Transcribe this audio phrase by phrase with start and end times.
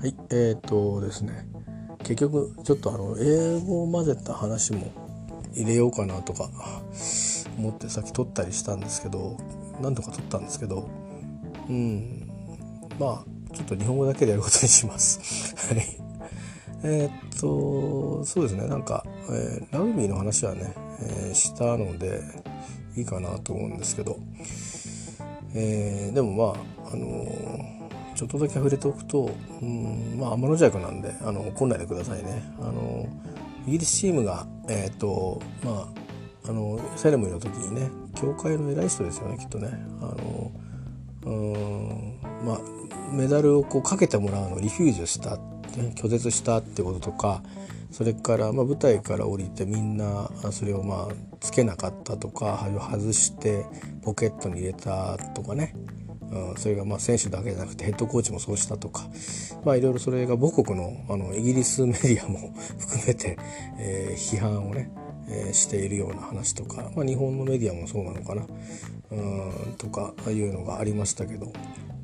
[0.00, 0.14] はい。
[0.30, 1.46] えー、とですね。
[1.98, 4.90] 結局ちょっとあの英語を混ぜた話も
[5.52, 6.48] 入れようかなとか
[7.58, 9.36] 思ってさっき撮ったりしたんですけど
[9.82, 10.88] 何度か撮ったんですけど
[11.68, 12.30] うん。
[12.98, 15.54] まあちょっと日本語だけでやることにします。
[15.68, 15.84] はい。
[16.82, 18.68] え、っとそうですね。
[18.68, 22.22] なんか、えー、ラグビーの話はね、えー、したので
[22.96, 24.16] いいかなと思うんですけど、
[25.52, 27.79] えー、でもまああの
[28.20, 32.42] ちょっとだけ触れておくと、うん、まあ天の弱なんであの怒んないでくださいね。
[32.60, 33.08] あの
[33.66, 35.88] イギリスチームがえっ、ー、とま
[36.44, 39.70] ああのセレモニーの時にね教会の偉い人ですよねきっとね。
[40.02, 40.52] あの
[41.24, 42.60] うんまあ
[43.10, 47.42] メダルをこうかけてもらうのをリフュージュした、ね、拒絶したってこととか
[47.90, 53.64] それから、まあ、舞台から降りてみんなそれをまあつけなかったとか外して
[54.02, 55.74] ポケットに入れたとかね
[56.32, 59.08] うん、それがまあ選手だけじゃなくてヘッドコーチもそうしたとか、
[59.64, 63.36] まあ、いろいろそれが母国のあのイギリスメディアも 含めて、
[63.78, 64.90] えー、批判をね、
[65.28, 68.46] えー、しているような話とか、まあ、日本のメディアもそうなのかな
[69.12, 71.52] うんとかいうのがありましたけど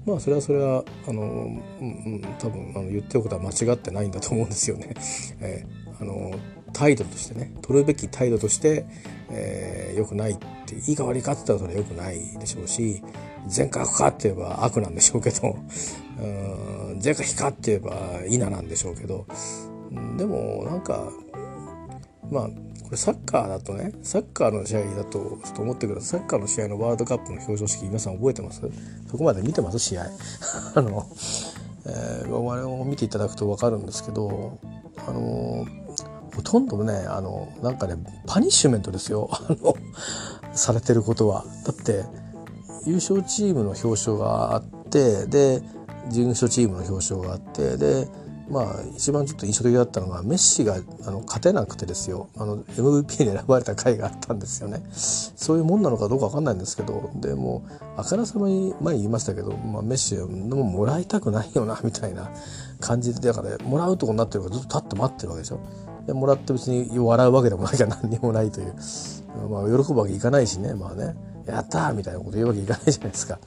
[0.07, 4.95] まあそれはそれはあの、うん、多分あの言ってることは間違ってないんだと思うんですよね。
[5.41, 6.33] えー、あの
[6.73, 8.87] 態度としてね取るべき態度として、
[9.31, 13.03] えー、良くないっていいか悪いかって言ったらそれは良くないでしょうし
[13.47, 15.57] 善か悪かって言えば悪なんでしょうけど
[16.99, 19.27] 善か非かって言えば稲なんでしょうけど
[20.17, 21.11] でもなんか
[22.31, 22.49] まあ
[22.83, 26.21] これサッカーだとねサッカーの試合だとちょっと思ってください。
[26.21, 28.63] サッカーの試合のワールドカップの表彰式皆さん覚えてます？
[29.11, 30.07] そこまで見てます試合。
[30.75, 31.07] あの、
[31.85, 34.59] えー、我々を見ていただくと分かるんですけど
[35.07, 35.67] あの
[36.35, 39.31] ほとんどねあのなんかねパニッシュメントですよ。
[39.33, 39.77] あの
[40.55, 41.45] されてることは。
[41.65, 42.05] だって
[42.87, 45.63] 優勝チームの表彰があってで
[46.11, 48.09] 準優勝チームの表彰があってで
[48.49, 48.65] まあ
[48.97, 52.29] 一番ちょっと印象的だったのがメッシがあの勝てなくてですよ。
[52.37, 54.85] あの MVP に選ばれた回があったんですよね。
[54.93, 57.67] そういうもんなのかどうか分かんないんですけどでも
[57.97, 62.31] あからさまに前に言いましたけど、まあ、メッシはももらいたくないよな みたいな
[62.81, 65.59] 感じでだからもらうとこになってるからずっと立って待ってるわけでしょ。
[66.07, 68.75] でもらって別に笑うわけでもないじゃ何にもないという、
[69.51, 71.17] まあ、喜ぶわけいかないしねまあね。
[71.47, 73.39] やったみたいなこと言うわけいかないじゃないですか。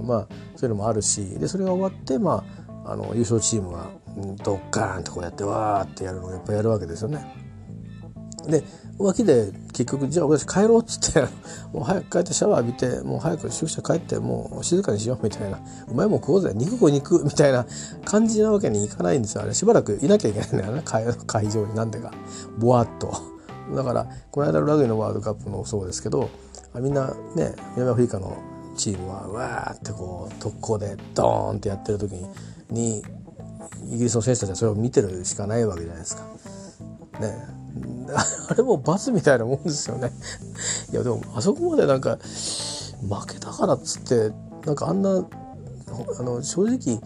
[0.00, 0.26] うん、まあ
[0.56, 1.24] そういうのもあるし。
[1.38, 2.44] でそれが終わってま
[2.84, 3.90] ああの優勝チームが
[4.44, 7.26] ドッカーンとこうやってわーってやるのをやっぱやるわけですよね。
[8.48, 8.62] で
[8.98, 11.20] 脇で結局じゃあ私帰ろうっつって
[11.72, 15.58] もう早く帰ってシャワー浴びてもう早く宿舎帰ってもう静かにしようみたいな。
[15.88, 16.52] うまいもん食おうぜ。
[16.54, 17.66] 肉食う肉みたいな
[18.04, 19.42] 感じなわけにいかないんですよ。
[19.42, 20.82] あれしばらくいなきゃいけないんだよね。
[21.26, 22.12] 会場になんでか。
[22.58, 23.12] ぼわっと。
[23.74, 26.30] だからこの間のラグビーのワールドカップもそうですけど
[26.80, 28.36] みんなね南アフリカの
[28.76, 32.14] チームはわーってこう特攻でドーンってやってる時
[32.70, 33.02] に
[33.88, 36.24] イギリスの選手たちはそれを見てるしかないわけじゃないですか。
[37.20, 37.56] ね
[38.48, 40.12] あれも罰みたいなもんですよね。
[40.92, 44.32] いやでもあそこまでなんか負けたからっつって
[44.64, 45.10] なんかあんな
[46.18, 47.00] あの正直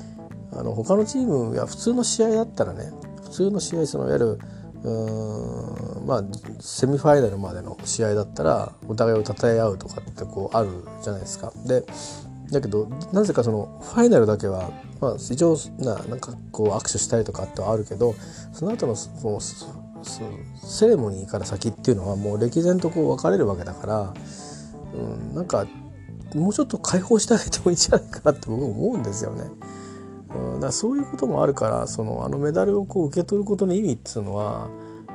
[0.53, 2.92] あの他のチームや普通の試合だったらね
[3.25, 4.38] 普通の試合そのいわゆる
[4.82, 6.24] うんまあ
[6.60, 10.68] セミファイナルまでの試合だったらお互いを称え合うとかってこうある
[11.02, 11.52] じゃないですか。
[11.66, 11.84] で
[12.50, 14.70] だけどなぜかそのファイナルだけは、
[15.00, 18.14] まあ、一応ななんかこう握手したりとかってはあるけど
[18.52, 19.41] その後のその
[20.62, 24.14] セレモニーから先っていうのはもう歴然とこう分かれるわけだから、
[24.94, 25.66] うん、なんか
[26.34, 29.44] もうちょっと解放してあげてもいいんじゃないかなって僕思うんですよね。
[30.60, 34.69] うん、だそういうこともあるからそのあのメダルをこう受け取ることの意味っていうのは、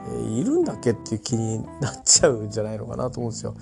[0.08, 3.56] えー、いるんだっけっていう気になっちゃうんじゃないのかなと思うんですよ。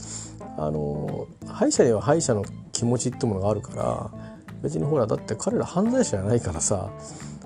[0.57, 4.11] あの敗者には敗者の気持ちってものがあるから
[4.61, 6.91] 別にほらだって彼ら犯罪者じゃないからさ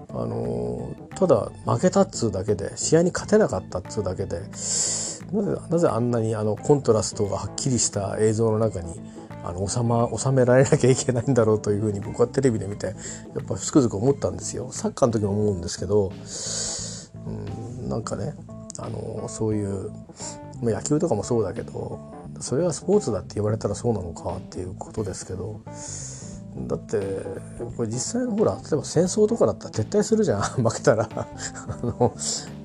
[0.10, 4.42] あのただ負けたっつうだけで試合に勝てなかったっつうだけで
[5.32, 9.00] なぜなぜあんなにあのコントラストがはっきりした映像の中に
[9.48, 12.94] あの収,、ま、収められなきゃいけないんだろうというふうに僕はテレビで見てや
[13.42, 14.70] っぱつくづく思ったんですよ。
[14.72, 16.12] サッカーの時も思うんですけど、
[17.26, 18.34] うん、なんかね
[18.80, 19.92] あのそういう
[20.62, 22.00] 野球とかもそうだけど
[22.40, 25.62] それはスポーツだって言われたらそうなのかっていうことですけど
[26.66, 27.00] だって
[27.76, 30.42] これ実際のほら例えば戦争とかだったら撤退するじゃん。
[30.64, 31.08] 負けたら。
[31.14, 31.28] あ
[31.84, 32.14] の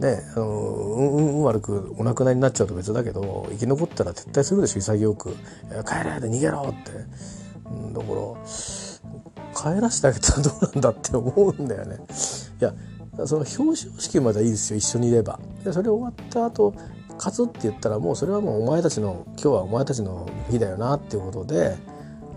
[0.01, 5.31] ねあのうんうん悪くお亡くなりになっちゃうと別だけど生き残ったら撤退するでしょ潔く
[5.85, 6.93] 「帰れ!」で逃げろって、
[7.71, 8.07] うん、だか
[9.67, 11.99] ら帰らせてあげたらどうなんだって思うんだよね。
[12.61, 12.73] いや
[13.27, 15.39] その表彰式まではいいですよ一緒にいれば。
[15.65, 16.73] でそれ終わった後
[17.19, 21.77] 勝つって言ったらもうそれはもうお前たちの今日はお前たちの日だよなっていうことで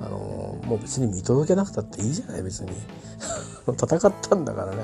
[0.01, 2.71] あのもう別に見届けなくたっていいじゃない別に。
[3.67, 4.77] 戦ったんだからね。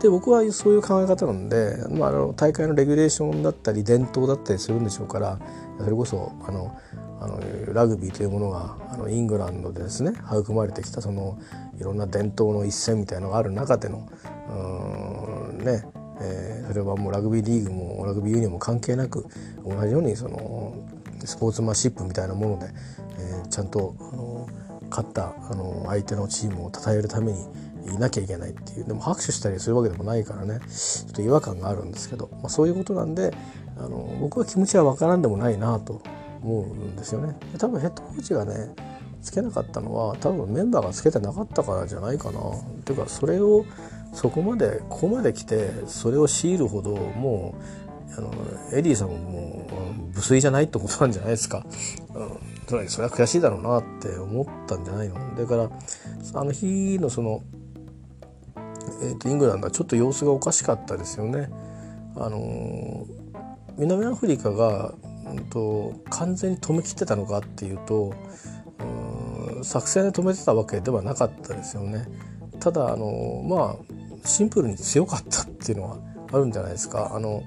[0.00, 5.38] で僕はそういう考え方なんで、まあ、あの大会のレギュレーションだったり伝統だったりするんでしょうから
[5.78, 6.74] それこそあの
[7.20, 7.40] あの
[7.72, 11.38] ラグビーというものがあのイングランドでですね育まれてきたその
[11.78, 14.08] いろんな伝統の一戦みたいのがある中での
[14.48, 15.84] うんね
[16.18, 19.26] えー、それはもうラグビーリーグもラグビーユニオンも関係なく
[19.64, 20.74] 同じようにその
[21.24, 22.68] スポーツマンシップみたいなもので、
[23.18, 24.48] えー、ちゃんとあの
[24.90, 27.46] 勝ったあの相手のチームを称えるために
[27.94, 33.32] いなきゃいけないっていうでも拍手したりするわけでもないからねちょっと違和感があるんですけど、まあ、そういうことなんで
[33.78, 36.02] あの僕は気持ちは分からんでもないなと
[36.42, 37.36] 思うんですよね。
[37.58, 38.74] 多分ヘッドコーチがね
[39.22, 42.40] つけなかったのは多分メンバーがつけてなかったからじゃないかな。
[42.84, 43.64] ていうかそれを
[44.12, 47.54] そこまでここまで来てそれを強いるほども
[48.10, 48.30] うあの
[48.72, 49.66] エディさんもも
[50.12, 51.66] う無粋じゃないってことなんじゃないですか。
[52.66, 55.14] それは悔しいだろうなって思ったんじゃないの？
[55.36, 55.70] だから
[56.34, 57.42] あの日のその、
[59.02, 61.48] えーと、イングランドはちょっと様子がおかしかったですよね。
[62.16, 63.06] あの
[63.78, 64.94] 南アフリカが、
[65.26, 68.14] うんと、完全に止めきってたのかっていうと
[68.80, 72.08] うん作戦で止めてたわけではなかったですよね。
[72.58, 75.98] ただあのまあシンプルに強かったっていうのは
[76.32, 77.14] あるんじゃないですか。
[77.14, 77.44] あの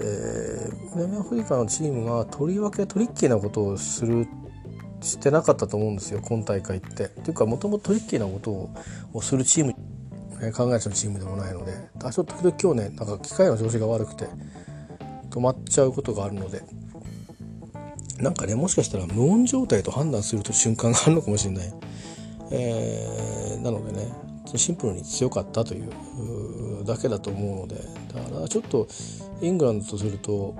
[0.00, 4.26] えー、南アフリカのチームがとりわけトリッキーなことをする
[5.00, 7.04] してなかったと思うんですよ今大会って。
[7.04, 8.70] っていうかもともとトリッキーなこと
[9.12, 9.74] をするチーム
[10.52, 14.26] 考えちゃうチームでもないのであちょっと時々今日ねなんか機械の調子が悪くて
[15.30, 16.62] 止まっちゃうことがあるので
[18.20, 21.72] なんかねもしかしたら無音状態と判断すると瞬間があるのかもしれない。
[22.50, 24.12] えー、なのでね
[24.56, 27.76] シンプルに強かったというだけだと思うので
[28.14, 28.86] だからちょっと
[29.44, 30.56] イングランドとすると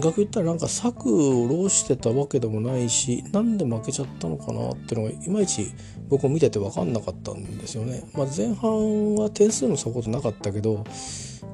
[0.00, 5.70] 逆言ったらなんか策を浪してたわけでもないしなんで負けちゃったのかなっていうのがいまいち
[6.08, 8.02] 僕も見てて分かんなかったんですよね。
[8.14, 10.84] まあ、前半は点数の差ことなかったけど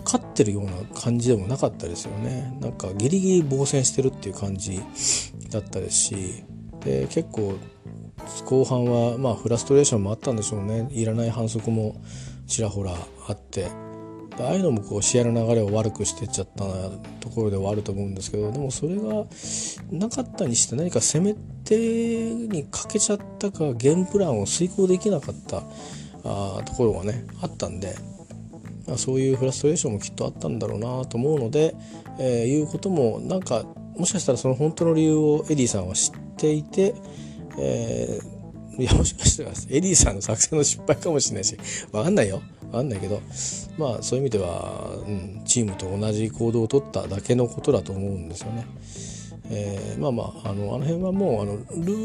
[0.04, 2.56] 勝ってるような感じでもなかったですよね。
[2.60, 4.80] なんかギリギリ防戦してるっていう感じ
[5.50, 6.44] だったですし
[6.84, 7.56] で結構
[8.44, 12.00] 後半はまあフラストレーションもあったんでしょうねいらない反則も
[12.46, 12.94] ちらほら
[13.26, 13.68] あって
[14.44, 16.64] ああいうのもこう試合の流れを悪くしてっちゃった
[17.20, 19.24] ところではあると思うんですけどでもそれが
[19.90, 25.62] なかったにして何か攻め手にかけちゃったかゲームプランを遂行できなかった
[26.24, 27.94] あところがねあったんで、
[28.86, 31.74] まあ、そういうフラストレーションもきっとあったんだろうなと思うので、
[32.18, 33.64] えー、いうこともなんか
[33.96, 36.94] もしかしたらその本当の理由をエディさんは知っていて、
[37.58, 41.56] えー、いやもしかしたらエディさんの作戦の失敗かもしれないし
[41.90, 42.40] 分かんないよ。
[42.70, 43.20] 分かんないけど
[43.76, 48.66] まあそういう意味では、うん、チームと同じ行動をとっただけのことだと思うんですよね。
[49.50, 51.62] えー、まあまああのあの辺はもうあのル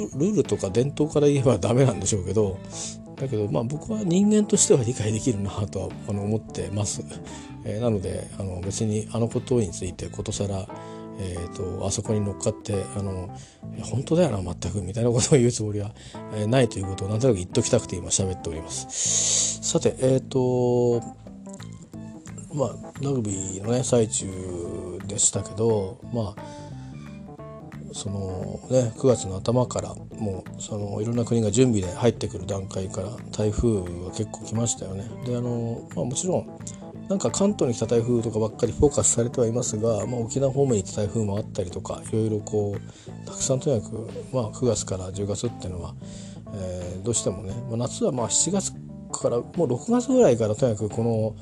[0.10, 2.58] ールとか伝統から言えばダメなんでしょうけど
[3.18, 7.04] だけどまあ僕は人間としては理解できるなとはあの思ってます。
[7.66, 10.68] えー、なのであの別にあのことについてことさら
[11.20, 13.30] えーと、あそこに乗っかってあの
[13.84, 15.92] 本当だよな全くみたいなことを言うつもりは、
[16.34, 19.62] えー、ないということをなんとなく言っときたくて今喋っております。
[19.62, 21.02] さてえっ、ー、と
[22.54, 24.28] まあラグビーのね最中
[25.08, 26.64] でしたけどまあ
[27.94, 35.06] そのね9月の頭からもうそのいろんな国が準備で入ってくる段階から台風が結構来ましたよね。
[35.26, 36.60] であの、まあ、もちろん
[37.10, 45.96] なんか関東に来た台風とかばっかりフォーカスされてはいますが、まあ、沖縄方面に行った台風もあったりとかいろいろこうたくさんとにかく、まあ、9月から10月っていうのは、
[46.56, 48.74] えー、どうしてもね、まあ、夏はまあ7月
[49.12, 51.36] からもう6月ぐらいからとにかくこの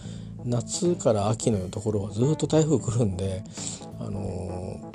[0.45, 3.43] 夏から秋のところはずっと台風来るんで、
[3.99, 4.90] あの、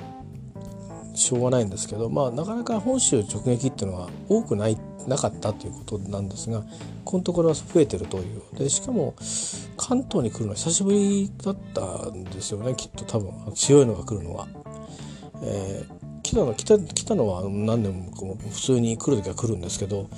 [1.17, 6.65] しょうがないんですけど、まあ、なかなか本州直撃っていうのは多くないなかったということなんですが
[7.05, 8.43] このところは増えてるという。
[8.59, 9.15] でしかも
[9.77, 13.33] 関東に来るのは久しぶりだったんですよねきっと多分。
[13.55, 14.47] 強いのが来るのは。
[15.43, 20.09] えー、来たの来た来たのは何年もこう普通に来る時は来るんですけど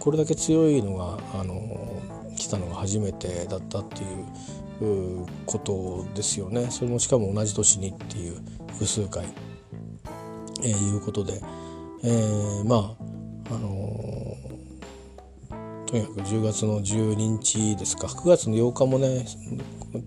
[0.00, 2.02] これだけ強いのがあの
[2.36, 4.06] 来たのが初めてだったってい
[5.22, 6.66] うことですよね。
[6.70, 8.36] それもしかも同じ年にっていう
[8.72, 9.24] 複数回、
[10.64, 11.40] えー、いうことで、
[12.02, 14.36] えー、まああの
[15.86, 19.26] とにかく10月の12日ですか9月の8日もね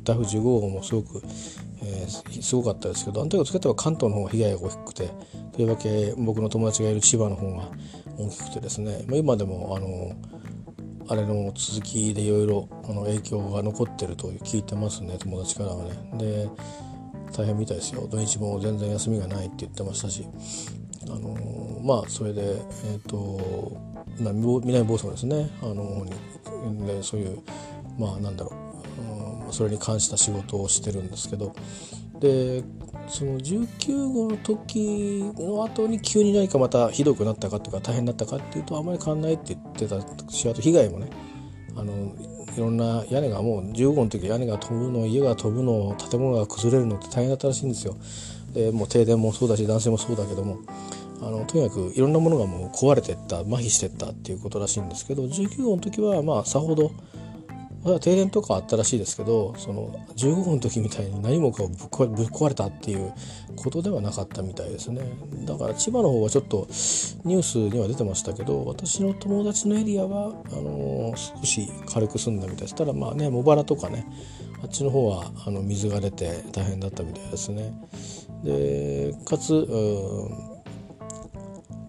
[0.03, 1.21] 台風15号もすごく、
[1.81, 5.13] えー、すごかったですけどあの時をつけては関東の方が被害が大きくてと
[5.59, 7.69] りわけ僕の友達がいる千葉の方が
[8.17, 10.13] 大きくてですね、まあ、今でもあの
[11.09, 16.17] あれの続きでいろいろ影響が残ってると聞いてますね友達からはね。
[16.17, 16.49] で
[17.37, 18.07] 大変みたいですよ。
[18.09, 20.25] 土日も全然休みがないって言ってましたし。
[21.09, 23.77] あのまあそれでえっ、ー、と
[24.19, 25.49] 南房総ですね。
[25.61, 26.05] あの
[26.71, 27.39] にでそういう
[27.97, 28.51] まあなんだろ
[29.49, 31.53] う、それに関した仕事をしてるんですけど。
[32.19, 32.63] で
[33.07, 41.09] その19号の時の後に急に何かまたひどくなったかとか大変だったかっていうとあまり変わんないって言ってたしあと被害もね。
[41.75, 42.13] あの
[42.57, 47.95] いろんな屋根がもう15の時屋根が飛ぶの家が飛ぶの建物が崩れるのって大変だったらしいんですよ。
[48.53, 50.57] でもう停電もそうだし男性もそうだけども
[51.21, 56.91] あのとにかくいろんなものがもう壊れてった麻痺してったっていうことらしいんですけど19号の時はまあさほど
[57.99, 63.13] 停電とかあったらしいですけどその15号の時みたいに何もかぶっ壊れたっていう
[63.55, 65.01] ことではなかったみたいですね。
[65.45, 66.67] だから千葉の方はちょっと
[67.23, 72.75] ニュースには出てましたけど私の友達のエリアはあのー、少し軽く済んだみたいです。
[72.75, 74.05] ただまあね茂原とかね
[74.61, 77.73] あっちの方はあの水が出て大変だったみたいですね。
[78.43, 79.67] でかつ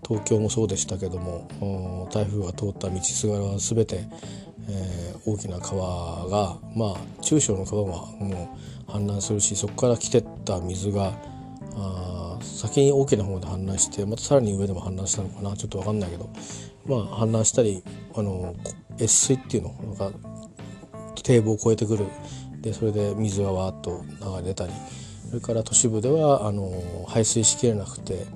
[0.06, 4.08] 東京もそうでしたけども台風が通った道すがらは全て
[4.68, 8.56] えー、大きな川がまあ中小の川はも
[8.88, 11.12] う氾濫するしそこから来てった水が
[11.74, 16.30] あ先に大きな方で氾濫してまたさらに上でも氾濫したのかなちょっと分かんないけど
[16.86, 17.82] まあ氾濫したり
[18.14, 18.54] あの
[19.00, 20.10] 越水っていうのなんか
[21.22, 22.06] 堤防を越えてくる。
[22.60, 24.72] でそれで水がわーっと流れ出たり
[25.28, 26.72] それから都市部ではあの
[27.06, 28.26] 排水しきれなくて、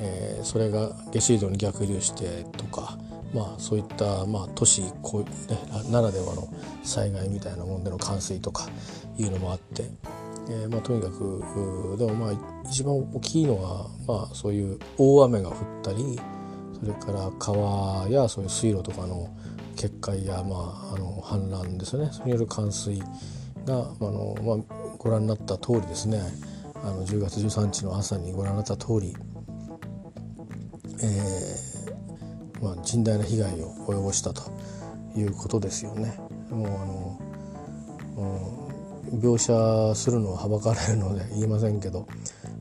[0.00, 2.98] えー、それが下水道に逆流してとか
[3.34, 5.58] まあ、そういった、まあ、都市こう、ね、
[5.90, 6.48] ならではの
[6.82, 8.68] 災害みたいなもんでの冠水とか
[9.16, 9.84] いうのもあって、
[10.48, 12.32] えーまあ、とにかくでもまあ
[12.68, 16.20] 一番大きいのは、まあ、そういう大雨が降ったり
[16.78, 19.34] それから川やそういう水路とかの
[19.76, 22.08] 決壊や、まあ、あの氾濫ですね。
[22.12, 22.98] それによる冠水
[23.64, 26.20] があの、まあ、ご覧になった通りですね。
[26.84, 29.16] あの10月13日の朝にご覧になった通り、
[31.00, 31.71] えー
[32.62, 34.50] まあ、甚大な被害を及ぼしたと
[35.16, 36.14] いうことですよね。
[36.50, 37.18] もうあの、
[39.10, 42.06] うん、描写するのははばかられるので言いませんけど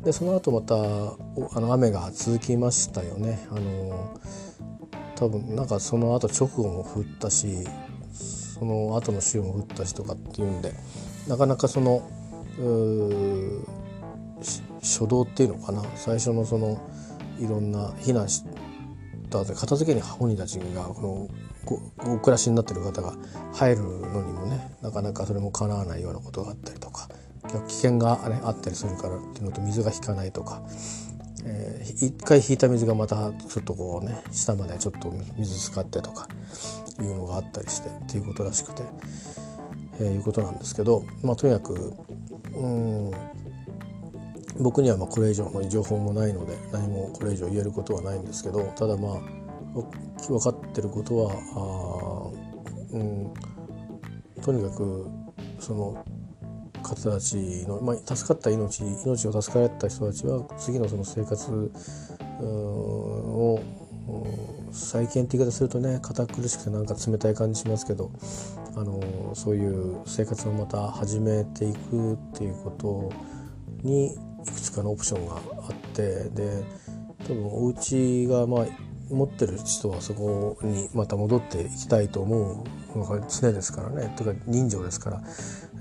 [0.04, 3.48] でその後またあの雨が続きましたよね。
[3.52, 4.18] あの
[5.16, 7.58] 多分なんかその後直後も降ったし
[8.12, 10.74] その後の週も降ったしとかっていうんで
[11.28, 12.10] なかなかその
[14.82, 16.82] 初動っていうのかな最初のその
[17.40, 18.44] いろんな避難し
[19.40, 21.30] 片付けに本人たちがこ
[22.06, 23.14] のお暮らしになってる方が
[23.54, 27.10] 入るのにもねなかなかそれも叶わないようなことがあったりとか
[27.68, 30.62] 危険が、ね、あったりするからっていうのと水が引かないとか、
[31.44, 36.28] えー、一回引いた水がまたちょっとこうね下までちょっと水使ってとか
[37.00, 38.84] いうのがあったりしてっていうことらしくて、
[40.00, 41.94] えー、いうことなんですけど、まあ、とにかく
[42.54, 43.12] うん
[44.62, 49.20] 僕にはまこれ以上の情報もないので何もこれ以上言えることはないんですけどただまあ
[50.28, 52.32] 分かってることは
[52.92, 53.34] あ、うん、
[54.42, 55.08] とにかく
[55.60, 56.06] その
[56.84, 61.72] 方たちの、まあ、助かった命命を助かられた人たちは次のその生活
[62.42, 63.62] を
[64.72, 68.12] 再建って言い方するとね堅苦しくてなんか冷たい感じしますけど
[68.76, 73.12] あのそういう生活をまた始めていくっていうこと
[73.88, 75.40] にいくつかのオプションがあ
[75.72, 76.64] ってで
[77.28, 78.66] 多分お家がまあ
[79.14, 85.22] 持ってる人はそこにまた戻っていきたいと思うのが常ですからねというか人情ですから、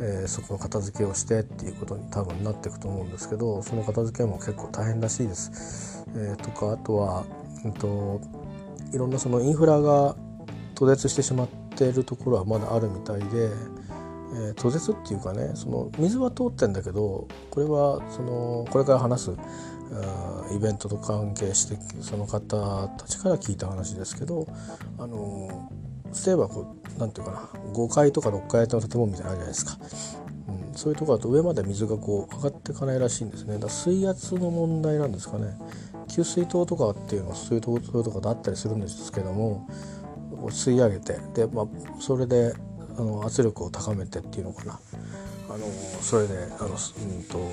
[0.01, 6.05] えー、そこの片付けをしてっていうことに多分なっていくと思うんですけどその片付けも結構大変らしいです。
[6.15, 7.25] えー、とかあとは、
[7.65, 8.21] うんと、
[8.93, 10.17] いろんなそのインフラが
[10.75, 13.51] 途絶してしまっているところはまだあるみたいで。
[14.33, 19.31] えー、途絶っていうかねその水は通ってんだけどこれはそのこれから話す
[20.55, 24.47] イベントと関係してその方たちから聞いた話ですけど
[24.99, 25.71] あの
[26.27, 27.39] 例えばこうなんていうかな
[27.73, 29.79] 5階とか6階の建物みたいなのあるじゃないですか、
[30.49, 33.59] うん、そういうところだと上まで水がこう上がっていかないらしいんですね。
[33.59, 35.57] だ水圧の問題なんですかね。
[36.09, 39.69] 給水塔とかっていうのはそういうところとかあったりするんですけども
[40.49, 41.67] 吸い上げてで、まあ、
[42.01, 42.53] それで
[43.01, 44.79] あの圧力を高めてっていうのかな
[45.49, 45.67] あの
[46.03, 47.51] それであの、うんと、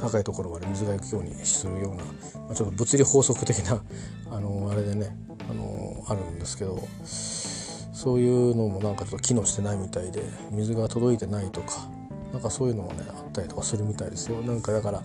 [0.00, 2.04] 高いところまで水が行くようにするような、
[2.40, 3.82] まあ、ちょっと物理法則的な
[4.32, 5.14] あのあれでね
[5.50, 11.86] あのあるんですけどそういうのもなんかちょっと機能してないみたいで水が届いてないとか
[12.32, 14.40] なんかそういうのもねあったりとかするみたいですよ。
[14.40, 15.02] なんかだから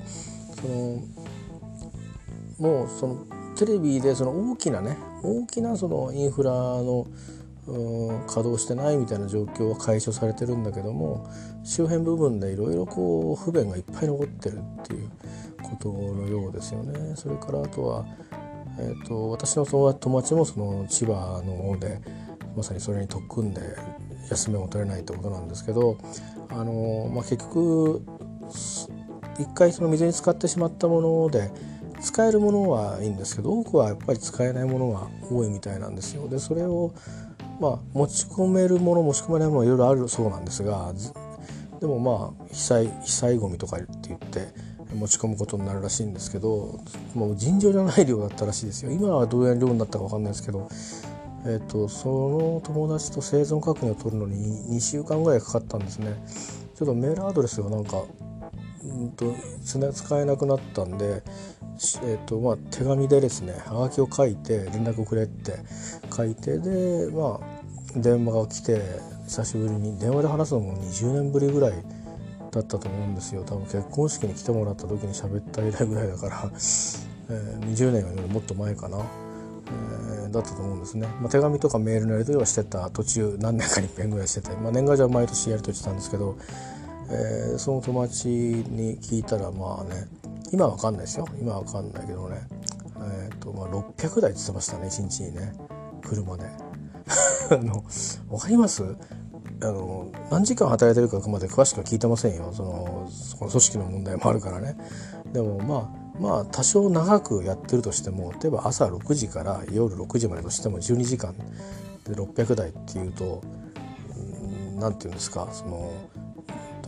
[0.62, 1.02] その
[2.58, 3.18] もうその
[3.58, 7.06] テレビでその大きなね大きなそのインフラの
[7.66, 11.28] 稼働してないみたいな状況は解消されてるんだけども
[11.64, 15.10] 周辺部分でいろいろこう不便がいっぱい残ってるっていう
[15.64, 17.16] ことのようですよね。
[17.16, 18.06] それからあとは、
[18.80, 22.00] えーと、私の友達もその千葉の方で
[22.56, 23.62] まさにそれに特訓で
[24.30, 25.98] 休みも取れないってことなんですけど
[26.50, 28.02] あの、まあ、結局
[29.40, 31.52] 一回その水に浸かってしまったもので
[32.02, 36.28] 使えるものはいいんですけど多くはやっぱり使えないものが多いみたいなんですよ。
[36.28, 36.94] でそれを
[37.60, 40.94] まあ持ち込めるもの持ち込めないものいろいろあるそうなんですが
[41.80, 44.54] でもまあ被災被災ごみとかって言って
[44.96, 46.80] 持ち込むことになるらしいんですけど
[47.14, 48.92] もう尋常じゃない量だったらしいですよ。
[48.92, 50.70] 今はどういう量になったか分かんないですけど、
[51.46, 56.16] えーと、その友達と生存確認を取るのに2週間ぐらいかかったんですね。
[56.76, 58.04] ちょっとメールアドレスがなんか
[58.86, 59.36] うんと
[59.94, 61.24] 使えなくなったんで、
[62.04, 65.54] えーとまあ、手紙でですねはがきを書いて連絡をくれって
[66.16, 68.82] 書いてでまあ電話が来て
[69.28, 71.72] 久しぶりに電話で話すのも20年ぶりぐらい
[72.52, 73.44] だったと思うんですよ。
[73.44, 76.44] 多分結婚式に来てもらった時に喋った以来ぐらいだから、
[77.30, 79.00] えー、20年よりもっと前かな、
[80.32, 86.38] だったと思うんですね、まあ、手紙とかメールのやり取りはしてた途中何年かに一遍ぐらいしてて、まあ、年賀状は毎年やり取りしてたんですけど、
[87.10, 90.08] えー、その友達に聞いたらまあね
[90.52, 91.28] 今は分かんないですよ。
[91.40, 92.48] 今は分かんないけどね。
[92.98, 95.54] えーとまあ、600台って言ってましたね1日にね。
[96.04, 96.46] 車で。
[97.52, 97.84] あの
[98.30, 98.84] 分かります？
[99.62, 102.52] あの何時間働いてるかまで詳しくは聞いてませんよ。
[102.54, 104.78] そのその組織の問題もあるからね。
[105.32, 111.34] でもまあまあ多少長くやってるとしても例えば朝6時から夜6時までとしても12時間
[112.06, 113.42] で600台っていうと
[114.80, 115.92] 何て言うんですかその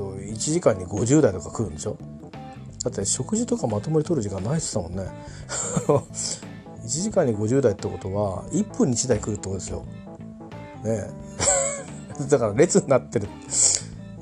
[0.05, 1.97] 1時間に50台とか来るんでしょ？
[2.83, 5.03] だって食事とかまともに取る時間ないっすたもんね。
[5.87, 9.83] 1時間に50台ってことは1分に1台来るってことですよ。
[10.83, 11.09] ね。
[12.29, 13.27] だから列になってる。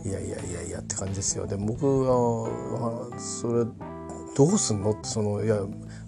[0.03, 1.45] いやいやいやいやって感じですよ。
[1.47, 3.65] で僕はそれ
[4.35, 4.91] どうすんの？
[4.91, 5.57] ってそのいや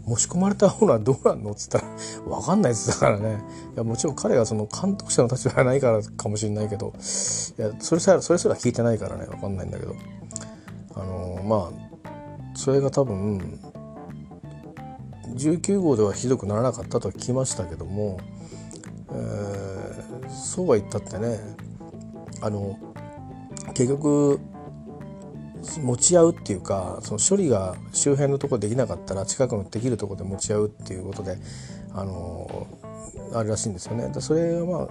[0.07, 1.51] 申し込まれた方はどうなんの？
[1.51, 1.85] っつったら
[2.25, 3.41] 分かんないっすだからね。
[3.73, 9.95] いやもちろん彼がその監督者の立場がないからかもしれないけどいやそれさそれすら聞いてないからね分かんないんだけど。
[10.95, 13.59] あのまあそれが多分
[15.35, 18.19] 19号ではひどくならなかったとは聞きましたけども、
[19.11, 21.39] えー、そうは言ったってね
[22.41, 22.79] あの
[23.75, 24.39] 結局
[25.79, 31.37] 持ち合うっていうかその処理が周辺のところできなかったら近くのできるところで持ち合うっていうことで
[31.93, 32.67] あの
[33.33, 34.11] あるらしいんですよね。
[34.19, 34.87] それはまあ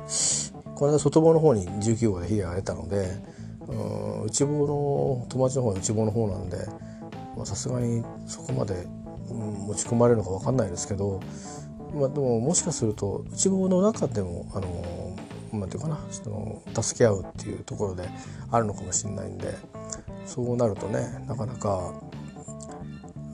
[0.75, 3.17] この間外房の方に19号で被害が出たので、
[3.69, 6.59] うん、内房の友達の方は内房の方なんで
[7.45, 8.87] さすがにそこまで、
[9.31, 11.21] うん、持ち込まれるのか分かんないですけど、
[11.95, 15.17] まあ、でももしかすると内房の中でもあの
[15.61, 18.09] なんていうかなその助け合うっていうところで
[18.51, 19.55] あるのかもしれないんで
[20.27, 21.95] そうなるとねなかなか、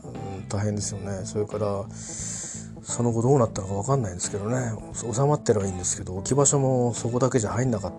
[0.05, 1.25] うん、大変ですよね。
[1.25, 4.73] それからその後どうなったのか分かんないんですけどね。
[4.95, 7.93] 収まってればいいんですけど置き場所もそこだけじゃ入んなかっ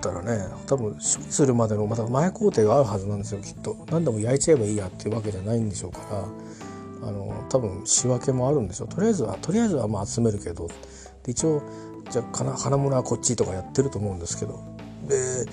[0.00, 3.76] たらね多分処理するまでのまた前工程があるはずなんですよきっと。
[3.90, 5.98] 何でも焼いちゃえばいいやっていうわけじゃないんでしょうか
[7.02, 8.88] らあの多分仕分けもあるんでしょう。
[8.88, 10.68] とりあえずはとりあえずはまあ集めるけど。
[11.26, 11.62] 一応
[12.10, 14.60] じゃあ金物はこっちとかやってると思うんですけど。
[15.06, 15.44] で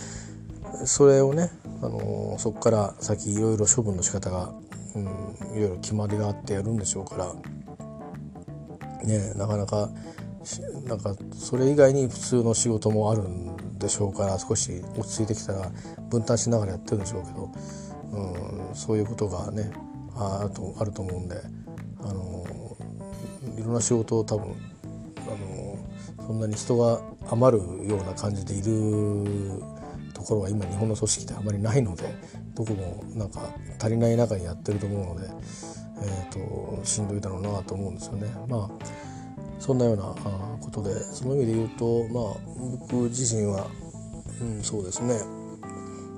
[0.85, 4.53] それをね、あのそこから先いろいろ処分の仕方が、
[4.95, 5.03] うん、
[5.55, 7.33] いろいろ決まりがあってやるんでしょうから
[9.05, 9.89] ねなかなか
[10.87, 15.71] なんかそれ以外に普通の仕事もあるんでしょうから少し落ち着いてきたら
[16.09, 17.51] 分担しながらやってるんでしょうけど、
[18.11, 19.71] うん、そういうことがね
[20.15, 21.35] あるとあると思うんで、
[22.01, 22.45] あの
[23.57, 24.55] いろんな仕事を多分、
[25.27, 29.61] あのそんなに人が余るような感じでいる
[30.25, 32.03] ところは今日本の組織であまりないので
[32.55, 33.41] どこもなんか
[33.79, 35.29] 足りない中にやってると思うので、
[36.01, 38.27] えーと、しんどいだろうなと思うんですよね。
[38.49, 39.05] まあ
[39.59, 40.03] そんなような
[40.61, 42.33] ことでその意味で言うとまあ
[42.89, 43.67] 僕自身は、
[44.41, 45.19] うん、そうですね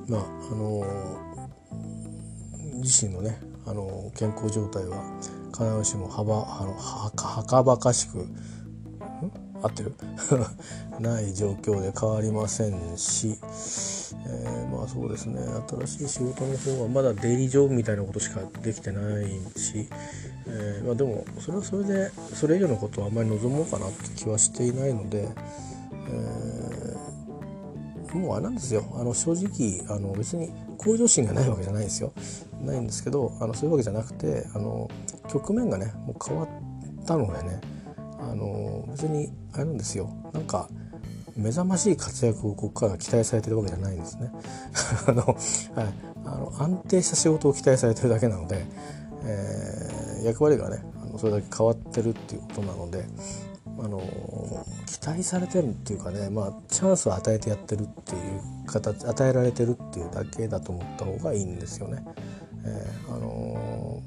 [0.08, 0.84] まああの
[2.76, 5.04] 自身のねあの健康状態は
[5.54, 8.26] 必ずしも幅あのはかばかしく
[9.68, 9.94] 合ってる。
[11.00, 13.38] ない状況で変わりませんし、
[14.26, 15.40] えー、まあそうですね。
[15.86, 19.26] 新しい仕事の方はまだ出入り上みたいなことしかできてない
[19.60, 19.88] し、
[20.48, 25.28] えー、まあ、でもそれはそれでそれ以上のことはあんまり望もうかなって気はしていないので、
[26.10, 28.84] えー、もうあれなんですよ。
[28.96, 32.14] あの正直あの別に向上心がないわけじゃないですよ。
[32.64, 34.90] ないんですけどあのそういうわけじゃなくてあの
[35.30, 36.48] 局面がねもう変わっ
[37.06, 37.77] たのでね。
[38.30, 40.10] あの別にあれなんですよ。
[40.34, 40.70] なんか
[41.36, 44.32] 目覚ましい活躍をここから期待されてるわけじゃないんですね。
[45.08, 45.38] あの、はい、
[46.26, 48.66] あの安定した仕事を期待されてるだけなので、
[49.24, 53.06] えー、役割がねあのそれだけ変わってるっていうことなので
[53.80, 54.02] あの
[54.88, 62.04] 期待されてるっていうかね、まあ、チャンスを与えてやってるっていう形与えられてるっていうだけだと思った方がいいんですよね。
[62.66, 64.02] えー、あの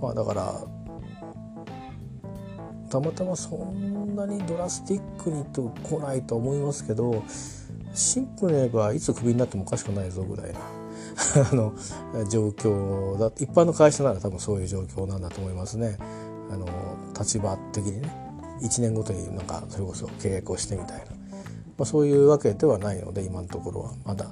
[0.00, 0.64] まあ、だから
[2.88, 7.22] たまたまそんなにドラスティックにと来ないと思いますけど
[7.94, 10.58] シンプルに言えばいつクビになってもおかしくないぞぐらいな
[11.52, 11.72] あの
[12.28, 15.96] 状況だ一般の会社なら多分そういう状況なんだと思いますね。
[16.50, 16.66] あの
[17.18, 18.10] 立場的にね
[18.62, 21.10] 1年ごとになんかそれこそ契約をしてみたいな、ま
[21.80, 24.26] あ、そういうわけではないので今のところはまだ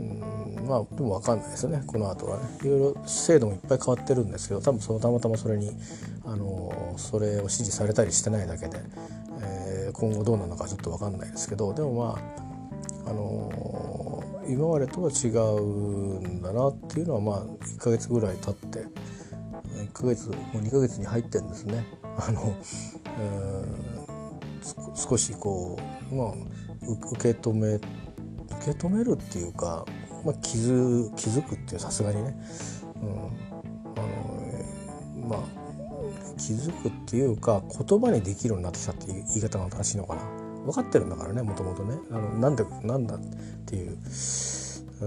[0.00, 5.70] うんまあでも分かんないですよねこの後はねいろいろ制度もいっぱい変わってるんですけど多分そのたまたまそれに
[6.24, 8.78] あのそれを指示されたりしてないだけで、
[9.42, 12.18] えー、今後どうなのかちょっと分かんないですけどでもま
[13.06, 18.84] ああの今までとは違うんだなっていうのはまあ1ヶ月ぐらい経って
[19.80, 21.84] 1ヶ月もう2ヶ月に入ってるんですね。
[22.18, 22.54] あの、
[23.18, 25.78] えー、少しこ
[26.10, 26.34] う、まあ、
[27.12, 27.80] 受け止め
[28.60, 29.84] 受け止めるっていうか、
[30.24, 32.34] まあ、気づ気づくっていうさすがにね、
[33.02, 33.10] うん。
[33.96, 34.02] あ
[35.22, 35.60] の、まあ
[36.38, 40.22] 気づくっていうか言葉にできるようになってきたっていう言い方が正しいのかな。
[40.64, 41.98] 分かってるんだからねもともとね。
[42.10, 43.20] あのなんでなんだっ
[43.66, 45.06] ていう、うん、それ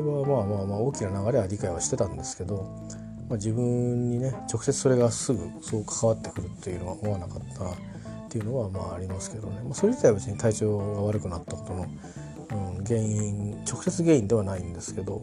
[0.00, 2.88] はまあまあまあ大きな流れは理解はしてたんですけど
[3.28, 11.86] まあ、自分にね直接それがすぐそう関わってくるっていうのは思わなかったっていうのはまあありますけどね、まあ、それ自体は別に体調が悪くなったことの、
[12.50, 15.20] うん、原因直接原因ではないんですけど、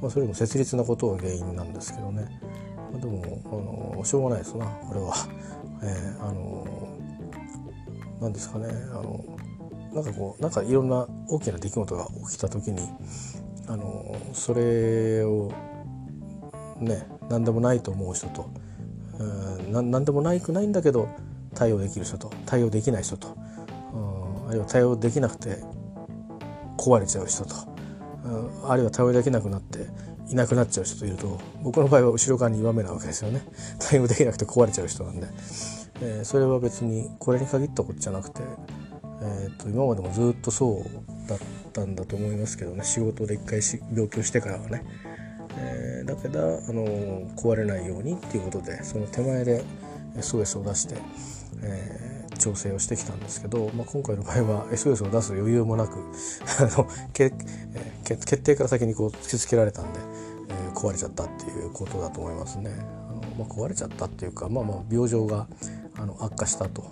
[0.00, 2.26] まあ、それも切実なことが原因なんですけどね、
[2.92, 5.14] まあ、でもあのしょうがないですなこれは。
[5.82, 6.66] えー、あの
[8.20, 9.24] 何ですかねあの
[9.94, 12.80] なんかこうなんかいろんな大きな出来事が起きた時に
[13.66, 15.50] あのそれを
[16.78, 18.50] ね何でもないと思う人と
[19.18, 19.24] う
[19.72, 21.08] ん何でもないくないんだけど
[21.54, 23.36] 対応できる人と対応できない人と
[23.94, 25.62] うんあるいは対応できなくて
[26.80, 27.54] 壊れちゃう人と。
[28.66, 29.86] あるいは対応できなくなって
[30.28, 33.42] いなくなっちゃう人といると僕の場合は後ろ側に2番目なわけですよね。
[33.78, 35.26] 対応できなくて壊れちゃう人なんで、
[36.00, 38.42] えー、それは別にこれに限ったことじゃなくて、
[39.22, 41.38] えーと、今までもずっとそうだっ
[41.72, 42.84] たんだと思いますけどね。
[42.84, 44.84] 仕事で一回し病気をしてからはね。
[45.58, 46.84] えー、だけど、あの
[47.36, 49.64] 壊れないようにっていうことでその手前で
[50.16, 50.94] SOS を出して、
[51.62, 55.98] えー、調整をしてきたんですけど、まあ、今回の場合は SOS を出す余裕もなく
[56.58, 60.00] あのけ、えー、決定から先にこう突きつけられたんで、
[60.48, 62.70] えー、壊れちゃったっていうことだと思いますね。
[63.08, 65.46] あのまあ、壊れちゃったっていうか、まあ、まあ病状が
[65.96, 66.84] あの悪化したと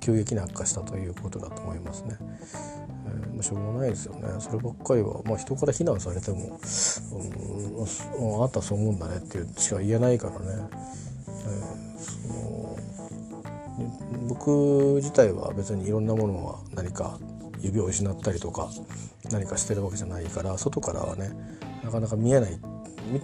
[0.00, 2.16] 急激に悪化したということだと思いますね。
[3.06, 6.58] えー、しょうがないですよねそればっかりは、まあ、人から非難されても、
[8.18, 10.62] うん、あなたそう思うんだねっていうしか言えないからね、
[14.28, 17.18] 僕自体は別にいろんなものは何か
[17.60, 18.68] 指を失ったりとか
[19.30, 21.30] 何かしてるわけじゃないから外からはね
[21.82, 22.58] なかなか見えない。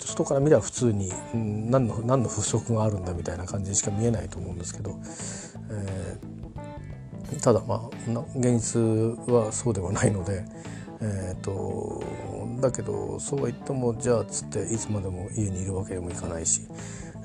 [0.00, 4.98] 外から見れば普通に、何の何の不足があるんだみたいな感じにしか見えないと思うんですけど、
[5.70, 6.34] えー
[7.42, 7.88] ただまあ
[8.36, 8.80] 現実
[9.32, 10.44] はそうではないので、
[11.00, 12.02] えーと、
[12.60, 16.62] だけどそうは言ってもじゃあつっていつまでも家にいるわけにもいかないし、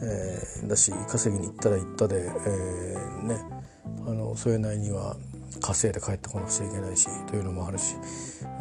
[0.02, 3.59] えー、だし稼ぎに行ったら行ったで、えー、ね
[4.08, 5.15] あのそれなりには
[5.62, 7.95] 稼いで帰ってこなくちゃいけないしというのもあるし、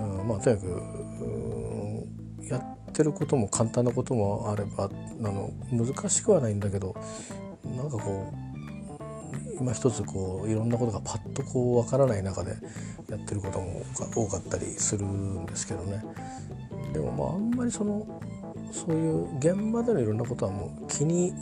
[0.01, 4.89] うん、まあとにかく、やってることも簡単なこともあればあ
[5.21, 6.97] の難しくはないんだけど
[7.65, 8.49] なんかこう
[9.61, 12.57] 今一つこういろんなことがパッとこう分からない中で
[13.09, 16.03] やってることも多かったりするんですけどね。
[16.93, 18.07] でもまああんまりその
[18.73, 21.35] そういう現場でのいろんなことはもう気に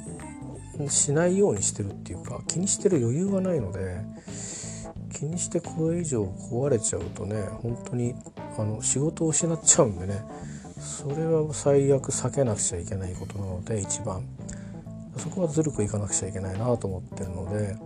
[0.88, 4.00] しないようにしてるっていうか気にしてる余裕がないので
[5.12, 8.14] 気にしてこれ以上壊れちゃうとね本当に
[8.58, 10.22] あの仕事を失っちゃうんでね
[10.78, 14.22] それは最悪避けなくちゃいけないことなので一番。
[15.18, 17.76] そこはずるくいかなくちゃいけないなと思ってるので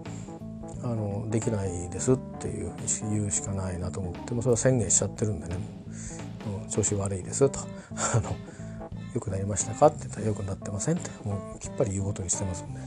[0.82, 2.72] あのできないですっていう
[3.10, 5.56] 言うしかないなと思ってもそれは宣言しちゃってるんでね
[6.46, 7.60] もう調子悪いですと。
[8.14, 8.34] あの
[9.14, 9.86] 良くなりましたか？
[9.86, 11.10] って言ったら良くなってませんって。
[11.24, 12.80] もうきっぱり言うことにしてますんで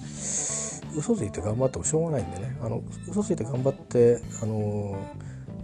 [0.98, 2.58] 嘘ついて頑張ってもしょうがないんでね。
[2.62, 4.98] あの嘘ついて頑張ってあの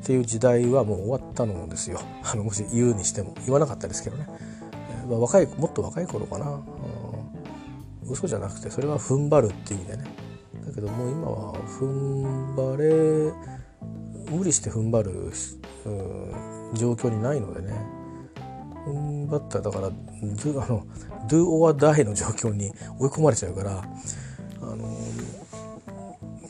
[0.02, 2.00] っていう時代はもう終わったのですよ。
[2.24, 3.36] あのもし言うにしても。
[3.45, 4.26] 言わなかったですけどね、
[5.04, 6.50] えー、若いもっと若い頃かな。
[6.52, 6.62] うん
[8.12, 10.04] 嘘じゃなくてそれは踏ん張るっていう意味でね。
[10.65, 15.32] だけどもう今は踏ん張れ無理して踏ん張る、
[15.86, 17.98] うん状況にないのでね。
[18.93, 19.58] 踏ん張った。
[19.60, 20.86] らだからあの
[21.28, 23.84] do or die の状況に追い込まれちゃうから
[24.62, 24.97] あの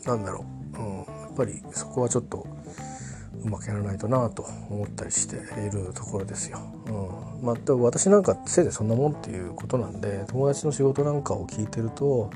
[0.06, 2.48] なんだろう、うん、やっぱりそこはちょっと
[3.44, 5.40] うまくやらないとなと思ったりしてい
[5.72, 6.60] るところですよ。
[6.88, 7.46] うん。
[7.46, 12.30] まあ、私なんかせいぜいそんなもんっていうことなんで友達の仕事なんかを聞いてると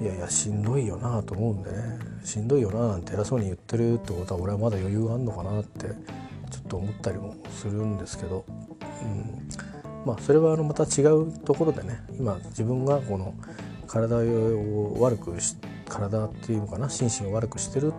[0.00, 1.76] いやいやしんどいよなと思うんでね。
[2.24, 5.86] しんどいよななんて偉そうに言ってるってことは俺はまだ余裕があるのかなって
[6.50, 8.44] ちょっと思ったりもするんですけど、
[9.04, 9.48] うん、
[10.06, 13.34] まあそれはあのまた違うところでね今自分がこの
[13.86, 15.56] 体を悪くし
[15.88, 17.92] 体っていうのかな心身を悪くしてる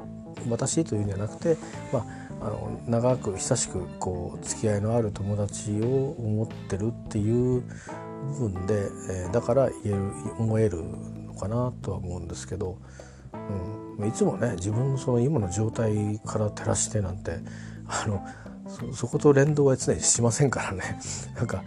[0.49, 1.57] 私というんじゃなくて、
[1.93, 1.99] ま
[2.41, 7.63] あ、あの長く久しくこう付き合いのある友達を思ってるっていう
[8.39, 12.77] 部分で、えー、だから言える思えるのかなとは思うんですけど、
[13.99, 17.39] うん、いつもね自分のその今の状態から照らしてなんて
[17.87, 18.25] あの
[18.93, 20.99] そこと連動は常にしませんからね。
[21.35, 21.63] なんか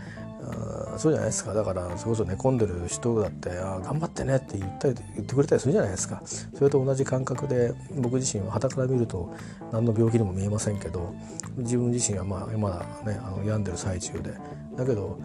[0.97, 1.55] そうじゃないですか。
[1.55, 6.23] だからそれこそ寝込んでる人だって「あ頑張ってね」って言ったり言ってくれたりするじゃないですか。
[6.27, 9.31] それと同じ感覚で僕自身は傍から見ると
[9.73, 11.15] 何の病気にも見えませんけど
[11.59, 14.35] 自分自身はまあまだねあの病んでる最中で。
[14.77, 15.19] だけど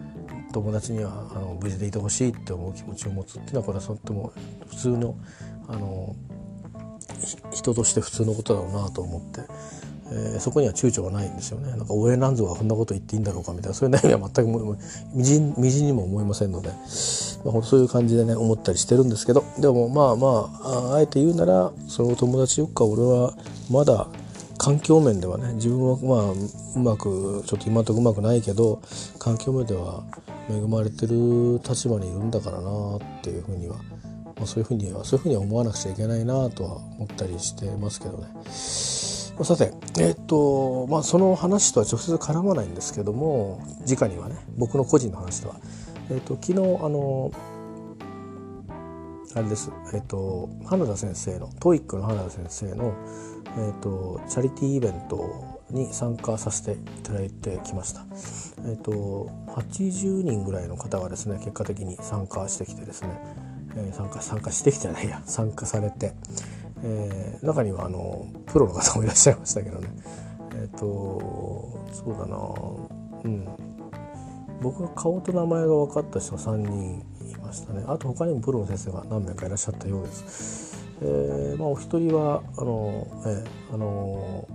[0.52, 4.32] 友達にはあの無事でいてほしいって思う気持ちを持つっていうのはこれはとっても
[4.68, 5.16] 普通の
[5.68, 6.14] あの
[7.52, 9.40] 人として普通のことだろうなと思って。
[10.10, 11.70] えー、そこには躊躇がないんですよね。
[11.70, 13.74] なんか応援なんぞがこんなこと言っていいんだろうかみたいな。
[13.74, 14.78] そういう悩みは全く
[15.14, 16.74] みじみじにも思いませんので、ま
[17.58, 19.44] あ、そういう感じでね思ったりしてるんですけど。
[19.58, 23.34] でもまあまああえて言うならその友達よっか俺は
[23.70, 24.08] まだ
[24.58, 28.80] 環境面ではね自分はまあうまくちょっと今んとこうまくないけど
[29.18, 30.04] 環境面では
[30.50, 33.76] 恵まれてる立場にいるんだからなっていうふうには、
[34.38, 39.13] ま、そういうふうにはそういうふうには思わなくちゃいけないなとは思ったりしてますけどね。
[39.42, 45.56] さて、えっとまあ、その話とは直接絡まないんですけども直にはね僕の個人の話とは、
[46.10, 47.32] えっと、昨日あの
[49.34, 52.94] あれです、えっと、花田先生の TOEIC の花田先生の、
[53.58, 58.06] えっと、チャリティーイベントに参加させていただいてきました。
[58.68, 63.08] えっと、80人ぐらいの方がですね結果的に参加してきてですね、
[63.76, 66.12] えー、参加参加してきてないや参加されて、
[66.82, 69.88] えー、中にはあのプロの方もいらっしゃいましたけどね。
[70.52, 72.38] えっ、ー、とそうだな。
[73.24, 73.48] うん。
[74.60, 77.84] 僕が顔と名前が分かった人が3人いましたね。
[77.86, 80.84] あと他にもプロの先生が何名かいらっしゃったようです。
[81.02, 84.48] えーまあ、お一人はあの、えー、あの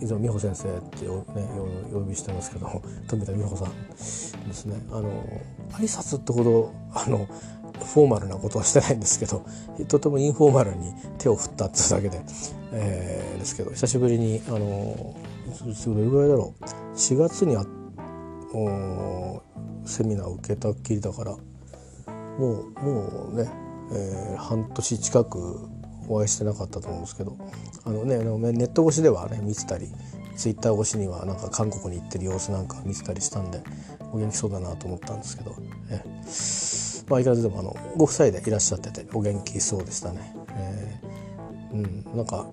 [0.00, 1.44] 以前美穂先生ってよ、ね、
[1.92, 4.76] お呼びしてますけど富田美穂さんですね。
[4.90, 5.24] あの
[5.72, 7.28] 挨拶ってほどあの
[7.86, 9.44] フォーマルなことはしてないんですけど
[9.88, 12.22] とてもインフォーマルに手を振ったっていうだけで、
[12.72, 15.14] えー、ですけど久しぶりにあの
[15.86, 16.64] どれぐらいだろう。
[16.94, 17.64] 4月にあ
[19.84, 21.36] セミナーを受けたっきりだから
[22.38, 23.50] もうもうね、
[23.92, 25.68] えー、半年近く
[26.08, 27.36] お会いしてなかったと思うんですけど
[27.84, 28.18] あの、ね、
[28.52, 29.88] ネット越しではね見てたり
[30.36, 33.62] ツイッター越しにはなんか韓国に行ってる様子なんか見てたりしたんで
[34.12, 35.54] お元気そうだなと思ったんですけど、
[35.90, 36.02] え
[37.08, 40.34] まあいかずでもあのご夫妻でいらっしゃっててお元気そうでしたね。
[40.50, 42.46] えー、うんなんか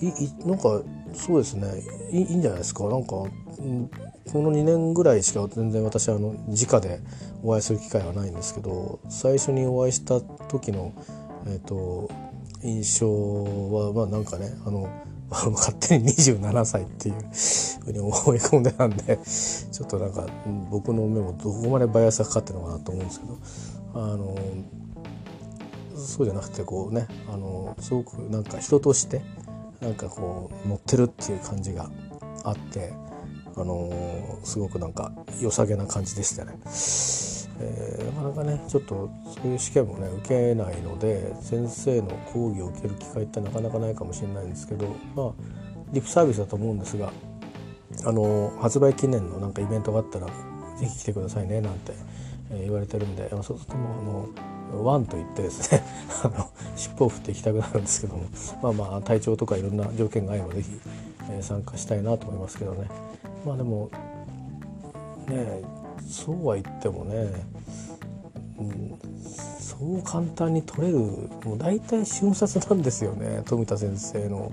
[0.00, 0.82] いいなんか
[1.14, 3.22] そうですねいいいんじゃないですかなんか、う
[3.62, 3.90] ん、
[4.32, 7.00] この2年ぐらいしか全然私あの直で
[7.42, 10.92] お会いする機会はないんですけど最初にお会いした時の、
[11.46, 12.10] えーと、
[12.62, 14.88] 印象はまあなんかねあの
[15.30, 17.14] 勝手に27歳っていう
[17.84, 20.26] ふうに思い込んでたんでちょっとなんか
[20.70, 23.38] 僕の目もどこまでバイアスがかかってるのかなと思うんですけど
[23.94, 24.36] あの
[25.96, 29.22] そうじゃなくてこうねあのすごくなんか人として
[29.80, 31.90] なんかこう乗ってるっていう感じが
[32.42, 32.92] あって
[33.56, 36.54] あのすごくなんか良さげな感じでしたね。
[37.60, 45.32] えー、なかなかねちょっとそういう試験もね受けないので先生の講義を受ける機会ってなかなかないかもしれないんですけどまあ
[45.92, 47.12] リップサービスだと思うんですが
[48.04, 50.26] あの発売記念のなんかイベントがあったら
[50.78, 51.92] 是非来てくださいねなんて、
[52.50, 54.28] えー、言われてるんで、まあ、そうとも
[54.72, 55.84] あのワンと言ってですね
[56.24, 58.24] あの尻尾を振っていきたくなるんですけども
[58.62, 60.80] まあまあ体調とかいろんな条件があれば是非、
[61.30, 62.88] えー、参加したいなと思いますけどね。
[63.46, 63.90] まあでも
[65.28, 65.62] ね
[66.08, 67.46] そうは言ってもね、
[68.58, 68.98] うん、
[69.60, 74.52] そう簡単に取れるもう大体瞬殺なんですよね富田先生の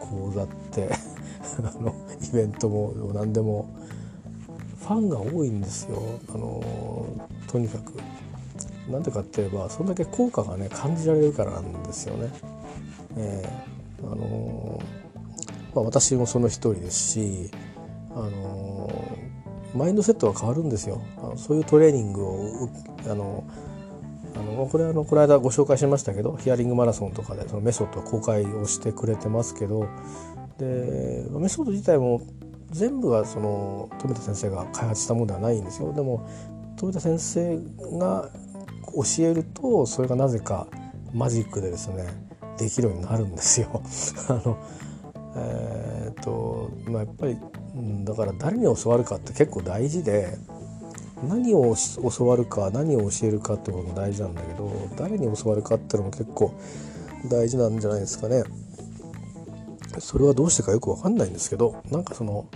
[0.00, 0.90] 講座って
[1.62, 3.68] あのイベントも何でも
[4.80, 6.02] ファンが多いんですよ
[6.34, 6.62] あの
[7.46, 7.94] とにかく。
[8.90, 12.28] なんでかって言えばそんだけ効果がね感じられるからなんですよね。
[13.16, 13.72] えー
[14.04, 14.82] あの
[15.74, 17.50] まあ、私もその一人ですし、
[18.10, 18.90] あの
[19.74, 21.02] マインドセットが変わるんですよ。
[21.36, 22.68] そういうトレーニングを
[23.06, 23.44] あの
[24.34, 29.86] あのこれあのこの間ご紹介しましたけどヒアリングマラソンとかでそのメソッドを公開をしてくれてますけど
[30.58, 32.22] でメソッド自体も
[32.70, 35.92] 全部はその富田先生が開発したものではないんですよ。
[35.92, 36.26] でも
[36.76, 37.58] 富田先生
[37.98, 38.30] が
[38.94, 40.66] 教えるとそれがなぜか
[41.12, 42.06] マジックでですね
[42.58, 43.82] できるようになるんですよ。
[44.28, 44.56] あの
[45.36, 47.38] えー、っとまあやっぱり
[48.04, 50.36] だから誰に教わるかって結構大事で
[51.26, 51.74] 何を
[52.10, 56.52] 教わるか何を教えるかってことも大事なんだけど誰に教わるかってのも結構
[57.30, 58.42] 大事なんじゃないですかね。
[59.98, 62.46] それはどうしてかよく分かんないんですけどなんかその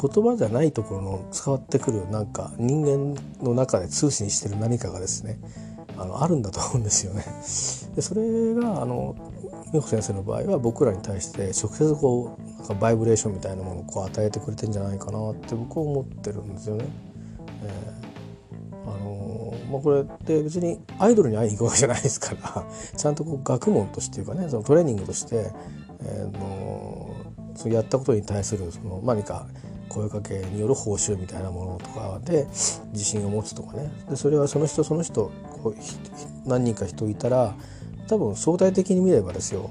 [0.00, 5.38] 言葉じゃないところの伝わってくるなんか人間の中で通信してる何かがですね
[5.98, 7.24] あのあるんだと思うんですよね。
[7.94, 9.16] でそれがあの
[9.72, 16.84] 美穂先生の場合は僕らに対して直接こうなんかバイブレーションみたいなものをこう与えてくれてんじゃないかなって僕は思ってるんですよね。
[17.62, 22.64] えー、あのー、まあ、これって別にアイドルに会いに行くわけじゃないですから
[22.96, 25.52] ちゃんとこう学問としていうかねそのトレーニングとして、
[26.00, 27.10] えー、の
[27.56, 29.46] そのやったことに対するその何か
[29.88, 32.46] 声かけによる報酬みたいなものとかで
[32.92, 35.30] 自信を持つとかねでそれはその人その人
[35.62, 37.54] こう何人か人いたら
[38.08, 39.70] 多分相対的に見ればですよ。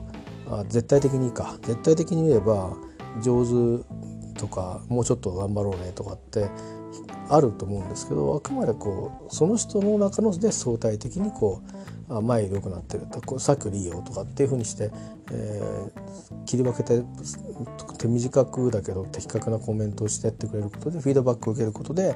[0.49, 1.57] あ絶対的にか。
[1.63, 2.75] 絶対的に見れば
[3.21, 3.83] 上手
[4.39, 6.49] とかもうちょっと頑張ろうねとかって
[7.29, 11.61] あると思うんですけどあくまでこうその人の中ので相対的にこ
[12.09, 13.19] う前より良くなってると。
[13.21, 14.91] こうさっきよりいいよとかっていうふうにして、
[15.31, 17.01] えー、切り分けて
[17.97, 22.15] 手短くだけど的確なコメントをしてやってくれることでフィードバックを受けることで、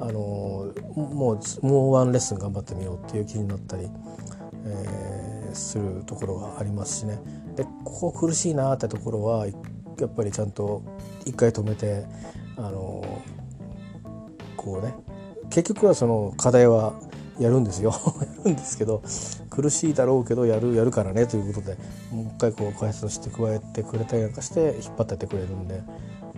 [0.00, 3.90] あのもうもうワンレッスン頑張ってみようっていう気になったり、
[4.64, 5.25] えー、
[5.56, 7.18] するところがありますしね。
[7.56, 9.52] でここ苦しいなってところはや
[10.06, 10.82] っぱりちゃんと
[11.24, 12.04] 一回止めて、
[12.56, 13.02] あの
[14.56, 14.94] こうね
[15.50, 16.94] 結局はその課題は
[17.38, 17.92] やるんですよ。
[18.20, 19.02] やるんですけど
[19.50, 21.76] 苦しいだろうけどやるやるからねということで
[22.10, 25.82] もう一回こう開発して加えてくれたりなんかして引っ張ってってくれるんで。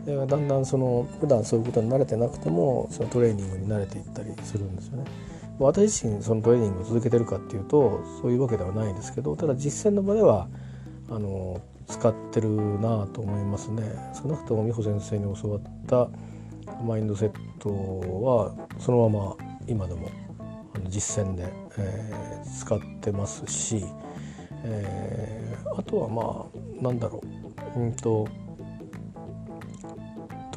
[0.04, 5.04] でだんだんその普段そういうことに慣れてなくてもそのトレーニングに慣れていったりするんですよね。
[5.58, 10.48] 私自身そのトレーニングを続けてるかっていうとそういうわけではないんですけどただ実践の場では
[11.10, 13.82] あの使ってるなと思いますね。
[14.14, 16.08] 少なくとも美穂先生に教わった
[16.84, 20.10] マインドセットはそのまま今でも
[20.88, 23.84] 実践で、えー、使ってますし、
[24.64, 26.46] えー、あとはま
[26.80, 27.22] あなんだろ
[27.76, 28.28] ううんと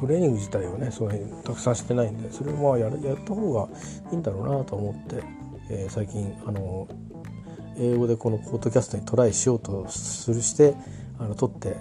[0.02, 1.12] トレーニング自体をねその
[1.44, 3.68] たくさんしてないんでそれをまあややった方が
[4.10, 5.22] いいんだろうなと思って、
[5.70, 6.88] えー、最近あの
[7.78, 10.74] 英語でこのポッドキャストにトライしようとするして
[11.20, 11.76] あの撮って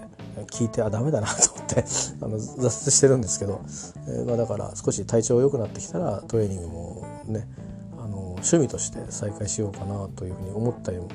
[0.52, 1.78] 聞いてあダメだなと思って
[2.22, 3.62] あの挫折してるんですけど、
[4.08, 7.48] えー、まあ、だから少し体調良くなってきたらトレーニングもね
[7.98, 11.08] あの趣味として再開しようかなというふうに思ったりも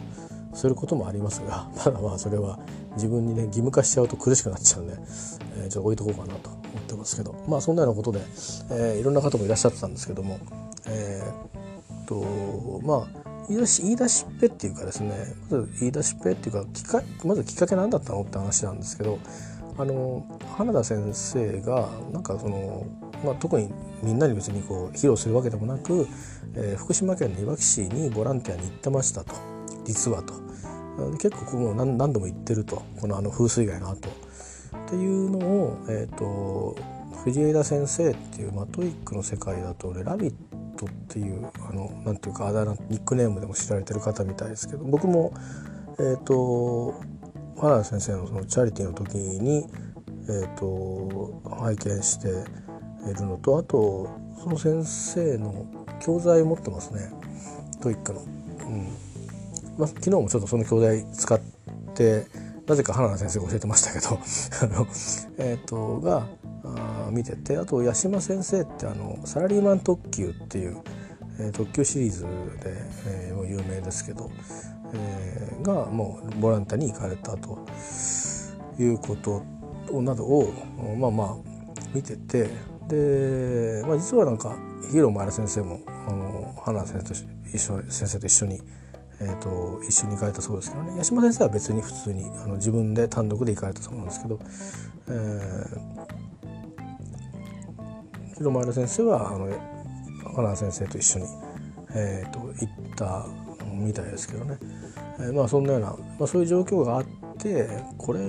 [0.54, 2.58] することもありますがまだ まあそれは
[2.96, 4.94] 自分にね義務化しちゃうと苦しくなっちゃうんで、
[5.58, 6.55] えー、ちょっと置いとこうかなと。
[6.76, 7.34] 思ってますけど。
[7.48, 8.20] まあそんなようなことで、
[8.70, 10.38] えー、いろんな方もいらっしゃってたんですけども。
[10.86, 15.34] えー、っとまあ言い出し言い出しっぺっていうかですね。
[15.50, 19.18] まず言い出しっぺっていうかきかまずきっかけ何だったのって話なんですけど。
[19.78, 20.24] あの
[20.56, 22.86] 花田先生がなんかその、
[23.22, 23.70] まあ、特に
[24.02, 26.08] みんなに別にこう披露するわけでもなく、
[26.54, 29.34] えー、福島県のいわき市にボランティアに行ってましたと。
[29.84, 30.32] 実はと。
[31.18, 32.82] 結構ここも何何度も行ってると。
[32.98, 34.08] このあの風水害の後。
[34.86, 36.76] っていうのを、えーと、
[37.24, 40.34] 藤枝先生っていう、まあ、 TOEIC の世界だと俺ラビッ
[40.76, 45.32] トっていうあのなんていうかあだ名ニックネームでも知られてる方みたいですけど僕も
[45.98, 46.94] えっ、ー、と
[47.58, 49.64] 花田先生のそのチャリティーの時に、
[50.28, 52.28] えーと、拝見して
[53.10, 54.08] いるのとあと
[54.40, 55.66] その先生の
[56.00, 57.10] 教材持ってますね
[57.82, 58.20] TOEIC の。
[58.20, 58.24] う
[58.68, 58.86] ん
[59.78, 61.40] まあ、昨日もちょっとその教材使っ
[61.94, 62.26] て
[62.66, 64.18] なぜか花田先生が教えてましたけど
[64.62, 64.86] あの、
[65.38, 66.26] えーと、が
[66.64, 70.78] あ見ててあと八島先生ってあのサラリーマン特急っていう、
[71.38, 72.28] えー、特急シリーズで、
[73.06, 74.30] えー、有名ですけど、
[74.94, 77.58] えー、がもうボランティアに行かれたと
[78.78, 79.42] いうこと
[79.92, 80.52] などを
[80.98, 81.36] まあまあ
[81.94, 82.50] 見てて
[82.88, 84.56] で、まあ、実はなんか
[84.90, 87.14] ヒーロー前田先生もあの花先生と
[87.54, 88.60] 一緒先生と一緒に、
[89.20, 90.92] えーと、一緒に行かれたそうですけどね。
[90.98, 94.38] 八島先生は別に普通にあの自分で単独で行かれたそうなんですけど、
[95.08, 95.78] えー、
[98.34, 99.48] ヒーロー前田先生はあの
[100.34, 101.26] 花田先生と一緒に、
[101.94, 103.26] えーと行った
[103.76, 104.58] みたいですけどね、
[105.18, 105.88] えー、まあそんなような、
[106.18, 107.04] まあ、そういう状況があっ
[107.38, 108.20] てこれ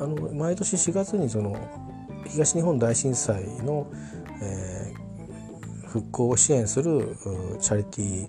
[0.00, 1.56] あの毎年4月にその
[2.26, 3.90] 東日本大震災の、
[4.42, 7.16] えー、復興を支援する
[7.60, 8.28] チャリティ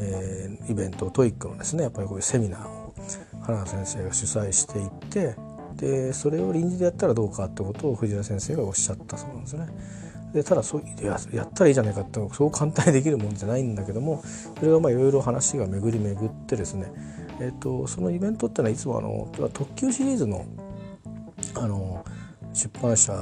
[0.00, 2.94] えー、イベント TOEIC のですねやっぱりこういうセミナーを
[3.42, 5.36] 花田先生が主催していって
[5.76, 9.66] でそれを臨時でやったらどうかってことを藤田先生がおっしゃったそうなんですね。
[10.32, 14.22] でただそうややったらいいじゃないかってそう簡単にできるもんじゃないんだけども
[14.58, 16.92] それがまあいろいろ話が巡り巡ってですね、
[17.40, 20.44] えーと、そのイベントっていうのはいつもあの特急シリーズの
[21.56, 22.04] あの
[22.52, 23.12] 出版社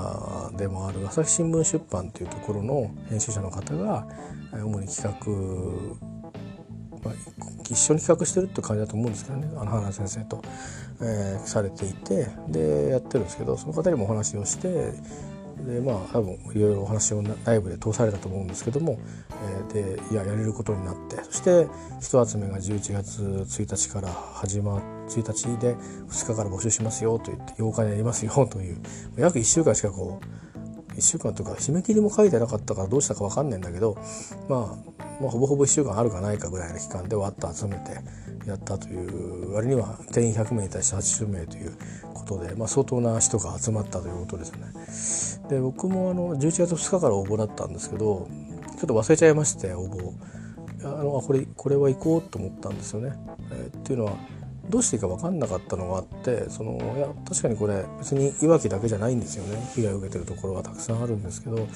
[0.56, 4.06] でもある朝日新聞出版っていうところの編集者の方が
[4.52, 6.17] 主に企画、
[7.08, 9.48] まあ、一緒に企画してるって感じだと思うんですけどね。
[9.56, 10.42] あの花先生と、
[11.00, 14.92] えー、されていてでやってるんですけどその方にもお話をして
[15.66, 18.98] でまあ多分いろいろお話をライブで通されたと思うんですけども、
[19.72, 21.66] えー、でいややれることになってそして
[22.00, 25.74] 人集めが11月1日から始まって1日で
[26.08, 28.78] 2日から募集しますよと言って8日にやりますよという
[29.16, 30.47] 約1週間しかこう
[30.98, 33.96] 1週間とか締め切りも書いてなかったからどうしたか分かんないんだけど、
[34.48, 34.60] まあ、
[35.20, 38.00] まあほぼほぼ1週間あるかないかぐらいの期間でわっと集めて
[38.46, 41.72] やったという割には定員100名に対して80名という
[42.14, 45.48] ことで、まあ、相当な人が集まったということですね。
[45.48, 48.28] で僕もあの11月2日から応募だったんですけど
[48.78, 50.12] ちょっと忘れちゃいまして応募
[50.84, 53.12] あのこれこれは行こうと思ったんですよね。
[53.52, 54.12] えー、っていうのは
[54.68, 61.66] どうしていいか分かんなかったのがあってそのいや確かにこれ別にいわきだけじゃないんですよね被害を受けてるところはたくさんあるんですけど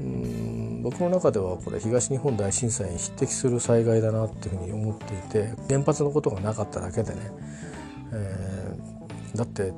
[0.00, 7.20] うん僕の中ではこれ東日本大震災に匹敵する災害だなっていうふうに思っていて原発のことがなかっただけでね、
[8.12, 9.72] えー、だって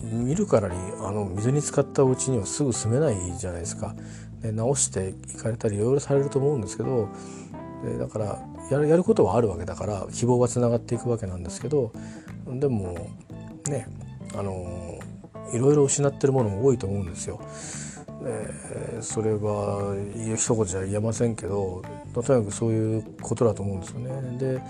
[0.00, 3.94] 見るからにあの水に浸かったお家にはすぐ住めないじゃないですか。
[4.40, 7.08] で直していかれたりいろいろされると思うんですけど
[7.84, 8.42] でだから
[8.72, 11.92] やるやることはあるわけだから希望がつながっていくわけなんですけど
[12.46, 12.94] でも
[13.68, 13.86] ね
[14.34, 14.98] あの
[15.52, 17.40] いろいろ失ってるものも多いと思うんですよ。
[18.24, 19.94] えー、それは
[20.36, 21.82] 一言じゃ言えませんけど
[22.14, 24.38] とにかくそういうことだと思うんですよね。
[24.38, 24.62] で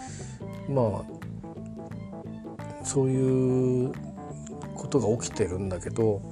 [0.68, 3.92] まあそういう
[4.74, 6.22] ことが起きてるんだけど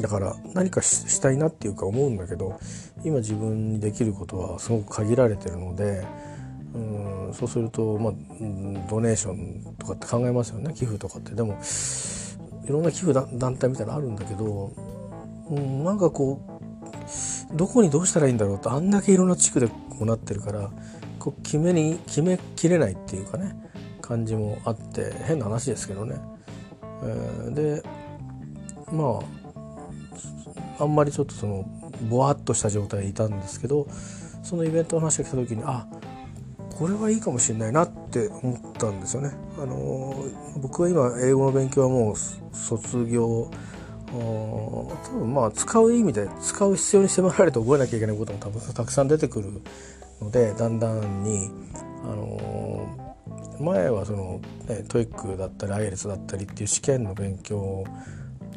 [0.00, 2.58] だから何かしたいなっていうか思うんだけど
[3.04, 6.06] 今自分にできることはすごく限られてるので
[6.76, 8.12] うんそうするとまあ
[8.88, 11.58] ドネーションとかって考えますよね寄付とかってでも
[12.66, 14.72] いろんな寄付団体みたいなのあるんだけど、
[15.48, 16.40] うん、なんかこ
[17.52, 20.70] うどこにどうしたらいいんだろうとあんだけいろんな地区でこうなってるから
[21.18, 23.56] こう決めに決めきれないっていうかね
[24.02, 26.16] 感じもあって変な話ですけどね。
[27.02, 27.82] えー、で
[28.92, 29.20] ま
[30.78, 31.64] ああんまりちょっとその
[32.08, 33.86] ぼわっとした状態でいたんですけど
[34.42, 35.86] そのイベントの話が来た時にあ
[36.78, 39.32] これはいいかもしれないなって思ったんですよね。
[39.58, 40.26] あの
[40.58, 42.16] 僕は今英語の勉強はもう
[42.54, 43.50] 卒業
[44.08, 49.62] 多分まあ使う意味で使う必要に迫られて覚えなきゃいけないことも多分たくさん出てくる
[50.20, 51.50] のでだんだんに
[52.04, 53.16] あの
[53.58, 57.84] 前はその、ね、 TOEIC だったり IELTS だったりっていう試験の勉強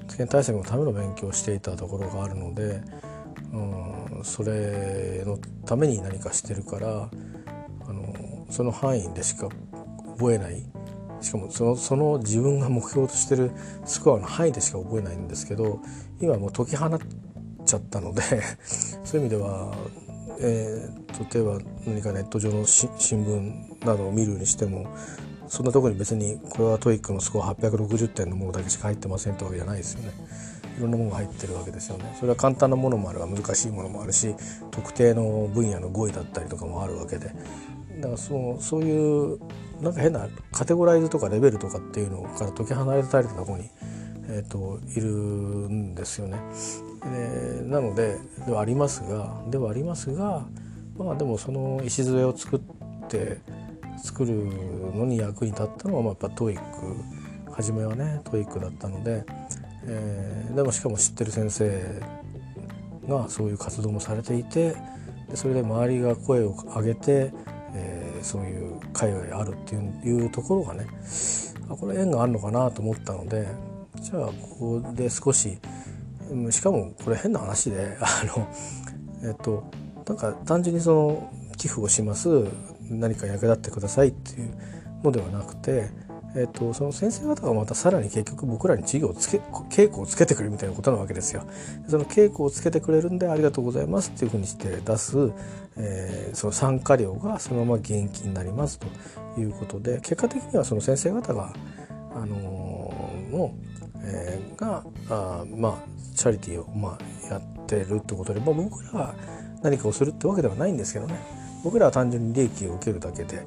[0.10, 2.82] 試験対策のための勉強をしていたところがあるので、
[3.54, 7.10] うん、それのために何かしてるから
[8.50, 9.50] その範囲でしか
[10.18, 10.64] 覚えない
[11.22, 13.52] しかもそのその自分が目標としてる
[13.86, 15.80] スコアの範囲でしか覚えないんですけど
[16.22, 17.00] 今もう解き放っ
[17.66, 18.22] ちゃったので
[19.04, 19.74] そういう意味では
[20.42, 24.88] えー、例えば何かネット上の新聞などを見るにしても
[25.50, 30.12] そんなとこに別にこれは TOEIC のスコア860点のものだけしか入ってませんってわけじゃないですよね。
[30.78, 32.16] いろんなものが入ってるわけですよね。
[32.18, 34.34] それは簡単なものもあるが難しいものもあるし
[34.72, 37.34] 特定の分野の語彙だったりとかもあるわけで
[38.00, 39.40] だからそうそういう
[39.82, 43.70] なんか変なカテゴライズとかレベルとかっていうのから解き放たれたとこに、
[44.28, 46.38] えーといるんですよね。
[47.06, 50.46] えー、なのでではありますがではありますが
[50.98, 52.60] まあでもその礎を作っ
[53.08, 53.38] て
[54.04, 54.34] 作る
[54.96, 59.24] のに役に立ったのは、まあ、やっぱ TOEIC 初めはねトイックだったので、
[59.86, 62.02] えー、でもしかも知ってる先生
[63.08, 64.76] がそういう活動もされていて
[65.30, 67.32] でそれで周りが声を上げて、
[68.24, 70.88] そういう海外あるっていうところがね
[71.70, 73.48] あこれ縁があるのかなと思ったので
[74.02, 75.58] じゃあここで少し
[76.52, 78.48] しかもこれ変な話で あの
[79.24, 79.64] えっと
[80.08, 82.46] なんか単純にその寄付をします
[82.90, 84.54] 何か役立ってくださいっていう
[85.04, 85.90] のではなくて、
[86.36, 89.38] えっと、その先生方がまたさらに結局僕らに授業をつけ
[89.70, 91.44] 稽古をつけてくれるみたいなことなわけですよ。
[91.88, 95.32] その稽古をつけてくれるんでありがとうございますっていうふうにして出す、
[95.78, 98.88] えー、その参加料がそのまま現金になりますと
[99.40, 101.52] いうことで結果的にはその先生方が
[102.14, 103.56] あのー、の、
[104.04, 109.16] えー、があまあチャリティーを、まあ、やってるってことで、まあ、僕らは
[109.64, 111.20] 何かをするってわけではないんですけどね
[111.64, 113.46] 僕らは単純に利益を受けるだけで、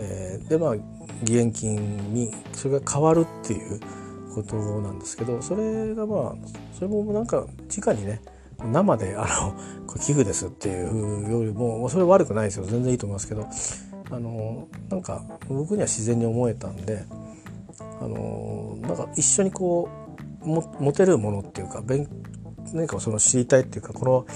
[0.00, 0.74] えー、でまあ
[1.22, 3.80] 義援金にそれが変わるっていう
[4.34, 6.34] ことなんですけどそれがまあ
[6.72, 7.46] それもなんか
[7.76, 8.22] 直にね
[8.64, 12.64] 生であのこれ寄付ですっていうよりもそれ悪くないですよ。
[12.64, 13.46] 全然いいと思いますけど
[14.10, 17.04] あのなんか僕には自然に思えたんで
[18.00, 19.88] あのなんか一緒にこ
[20.42, 22.08] うも持てるものっていうか勉
[22.72, 24.26] 何かその知りたいっていうかこの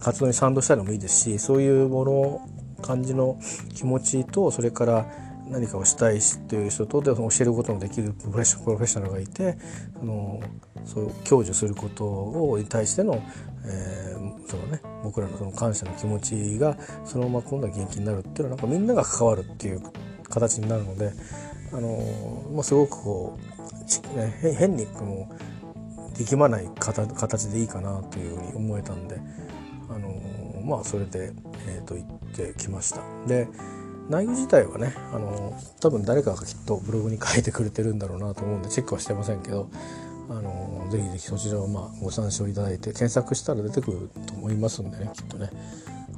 [0.00, 2.48] 活動に賛同したのもいいですしそういうもの
[2.82, 3.38] 感じの
[3.74, 5.06] 気持ちとそれから
[5.48, 8.44] 何かをしたいっていう人とで教えることのできるプロフェッ
[8.86, 9.58] ショナルがいて
[10.00, 10.40] あの
[10.84, 13.22] そう享受することをに対しての,、
[13.64, 19.82] えーそのね、僕らのその感謝の気持ちがそのまま今度は元気になるっていうのはなんかみんなが関わるっていう
[20.28, 21.12] 形になるので、
[21.72, 23.38] あのまあ、すごくこ
[24.14, 25.28] う、ね、変にこの
[26.14, 29.18] 力まない形でいいかなというふうに思えたんで、
[29.88, 30.08] あの
[30.64, 31.32] まあそれで、
[31.66, 33.02] えー、と行ってきました。
[33.26, 33.48] で
[34.08, 39.70] 内容自体はねあの多分誰かがきっとブログに書いてくれてるんだろうなと思うんでチェックはしてませんけど
[40.28, 45.50] あのぜひぜひそちらをまあご参照いただいて検索したら出てくると思いますんでねきっとね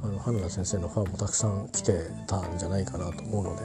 [0.03, 1.93] あの花田先生のファンもたくさん来て
[2.27, 3.61] たんじゃないかなと思うので、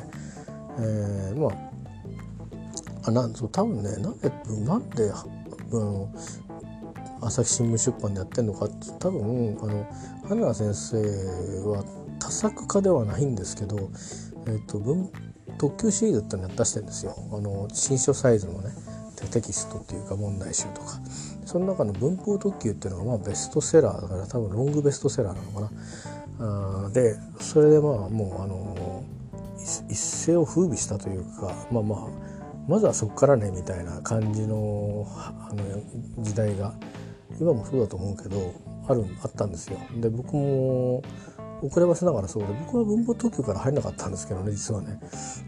[0.78, 4.31] えー、まああなそう多分ねなんで
[4.64, 5.24] なんであ
[5.72, 6.12] の
[7.22, 8.68] 朝日新聞出版でやってんのか
[8.98, 9.86] 多分あの
[10.28, 10.96] 花田先生
[11.68, 11.84] は
[12.18, 13.90] 多作家ではないんですけど、
[14.46, 15.10] えーと、文
[15.58, 17.14] 特急シリーズってのやったしてるんですよ。
[17.32, 18.70] あの新書サイズのね
[19.30, 21.00] テキストっていうか問題集とか。
[21.44, 25.72] その中の文法特急っていうのがまあベストセラーだから多分ロングベストセラーなのか
[26.38, 26.86] な。
[26.86, 29.02] あでそれでまあもうあの
[29.88, 32.08] 一世を風靡したというかまあまあ
[32.68, 36.72] まずはそこからねみたいな感じのあの時代が
[37.41, 38.55] 今もそうだと思うけど
[38.86, 39.78] あるあったんですよ。
[39.97, 41.03] で僕も
[41.62, 44.99] 遅ればせながらそうで僕は文法特急から入んなかったんですけどね実はね。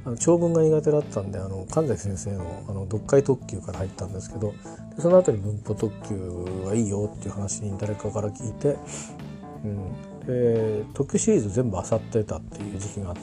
[0.05, 4.55] あの長文が苦手だったんであの神崎先生のあの読解特急から入ったんですけど
[4.99, 6.15] その後に文法特急
[6.67, 8.77] はいいよっていう話に誰かから聞いて、
[9.65, 13.23] うん、で特急シリーズ全部漁ってたっていう時期があって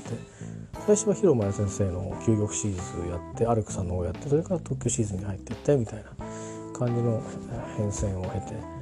[0.85, 6.11] 最初は広間先生の究極シリーズやってアルクさんの方やってそれから特急シリーズに入っていってみたいな。
[6.79, 7.21] 感じの
[7.77, 8.79] 変遷を経て。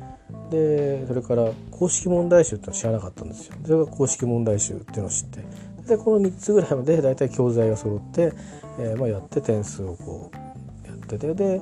[0.50, 3.56] でそれから公式問題集っての知らなかったんですよ。
[3.64, 5.43] それが公式問題集っていうのを知って。
[5.88, 8.34] でこの3つぐらいまで大体教材が揃って、
[8.80, 11.34] えー、まあ、やって点数をこうやってて。
[11.34, 11.62] で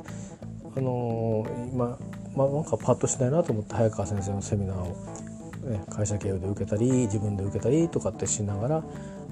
[0.78, 1.98] あのー、今、
[2.36, 8.84] まあ、なんかパッとしないなと思って早川先生のセミナーを、ね、会社経由で受けたり自分で受けたりとかってしながら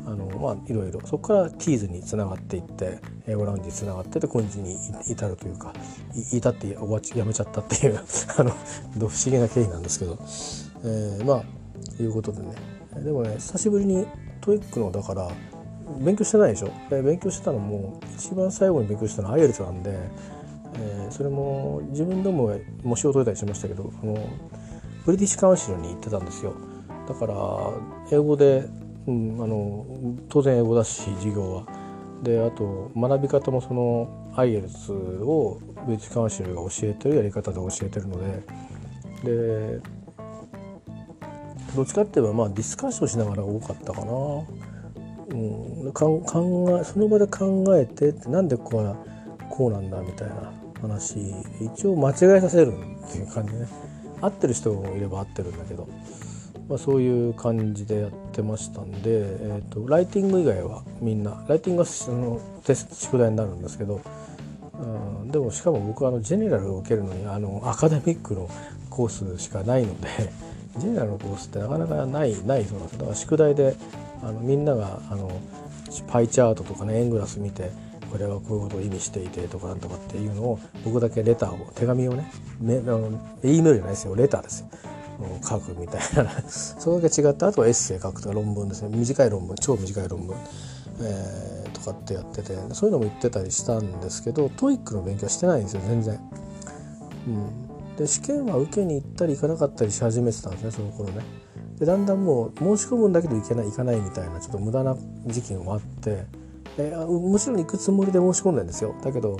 [0.06, 4.76] あのまあいろいろそこからティーズにつながっていって英語ラウンジにつながってて今日に
[5.08, 5.74] 至るというか
[6.14, 6.78] い至って
[7.18, 8.00] やめちゃったっていう
[8.38, 10.18] あの不思議な経緯なんですけど、
[10.84, 12.54] えー、まあいうことでね。
[13.04, 14.06] でもね久しぶりに
[14.42, 15.30] TOEIC のだから
[16.00, 16.72] 勉強してないでしょ？
[16.90, 19.98] 勉強してたのも一番最後に勉強したのは IELTS なんで、
[20.76, 24.18] えー、それも自分でも模試を解いたりしましたけどあの
[25.06, 26.54] British Council に行ってたんですよ。
[27.08, 27.34] だから
[28.12, 28.64] 英語で
[29.08, 29.86] うん、あの
[30.30, 31.84] 当然英語だし授業は。
[32.24, 38.18] であと学び方もその IELTS を British Council が教えてるやり方で教えてるの
[39.24, 39.82] でで
[41.76, 44.14] どっちかって言えばまあディスカッションしながら多かったかな。
[45.32, 45.36] う
[45.90, 48.98] ん、考えその場で考えてってなんでこう
[49.50, 53.68] こうなんだみたいな話一応間違えさせるっていう感じね
[54.22, 55.88] 合ってる人もいれば合ってるんだけど
[56.70, 64.02] まあ、そういう感じでやってましたんで、えーと、ライティング以外はみんなライティングはそのテスト宿題になるんですけど、
[64.74, 68.50] うん、でもしかも僕はあのジェネラルを受けるのにあのアカデミックの
[68.90, 70.08] コースしかないので
[70.78, 73.76] ジェネラルのコースってなかなかないないそうなんですだから宿題で
[74.24, 75.30] あのみんながあの
[76.08, 77.72] パイチャートとかね円グラス見て
[78.12, 83.10] これはこういうことを意味していてとかなんとかっていうのを僕だけレターを手紙をねねあの
[83.44, 84.16] E メールじゃないですよ。
[84.16, 84.68] レターですよ。
[85.44, 90.36] 書くみたいな それだけ違ってあとはエッセイ書くとか論文ですね短い論文超短い論文、
[91.02, 96.20] えー、とかってやっててそういうのも言ってたりしたんですけど TOEIC の勉強してないんですよ全然。
[97.26, 101.24] うん、で試験は受けに行ったり行かなかったりし始めてたんですねその頃ね。
[101.80, 104.96] でだんだんもう申し込むんだけど行けない行かないみたいなちょっと無駄な
[105.26, 106.43] 時期もあって。
[106.78, 108.96] えー、もちろん行くつもりで申し込んだんですよ。
[109.04, 109.38] だけど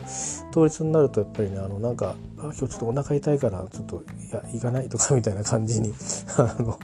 [0.52, 5.94] 当日になるとやっぱりねあのなんかあ今日ちょっとお腹痛いからちょっといや行かないとかみたいな感じに
[6.38, 6.78] あの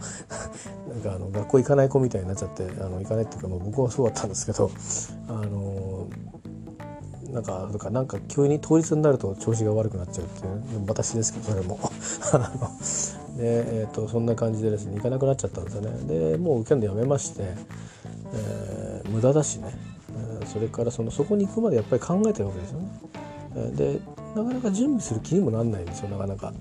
[0.93, 4.71] なんかあの学校行かない子みたいになっちゃってあの行かないっていうか、まあ、僕はそうだったんですけど
[5.27, 6.07] あの
[7.31, 11.79] なんかとかなんか急に当日になると調子が悪くなっちゃうっていう私ですけどそれも。
[13.37, 15.91] で、えーと、そんな感じでですね行かなくなっちゃったんですよね。
[16.31, 17.43] でもう受けるのやめまして、
[18.33, 19.73] えー、無駄だしね、
[20.49, 22.89] それからそのそこに行くまでやっぱり考えてるわけですよね、
[23.75, 23.99] で
[24.35, 26.53] なかなか準備する気にもなんないんですよなかなか。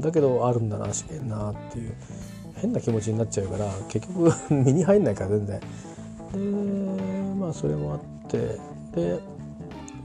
[0.00, 1.94] だけどあるんだな試験なっていう
[2.56, 5.60] 変な気持ちになっちゃうから結局 身に入んないから全然。
[5.60, 6.38] で
[7.38, 8.58] まあそれもあって
[8.94, 9.20] で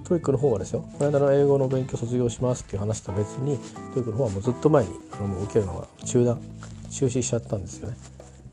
[0.03, 3.57] TOEIC の方はですよこの間の英語の勉強卒業しますっていう話と別に
[3.93, 6.39] TOEIC の方はもうずっと前にあのもう受けるのが中断
[6.89, 7.97] 中止しちゃったんですよね。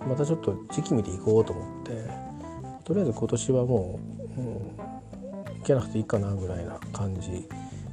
[0.09, 2.25] またちょっと時期見ていこうと思って
[2.85, 7.49] とりあえず今年はもう、うん、受けなくていいかなぐらいな感じ。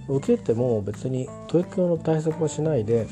[0.08, 3.08] 受けても別に TOEIC 用の対策はしないで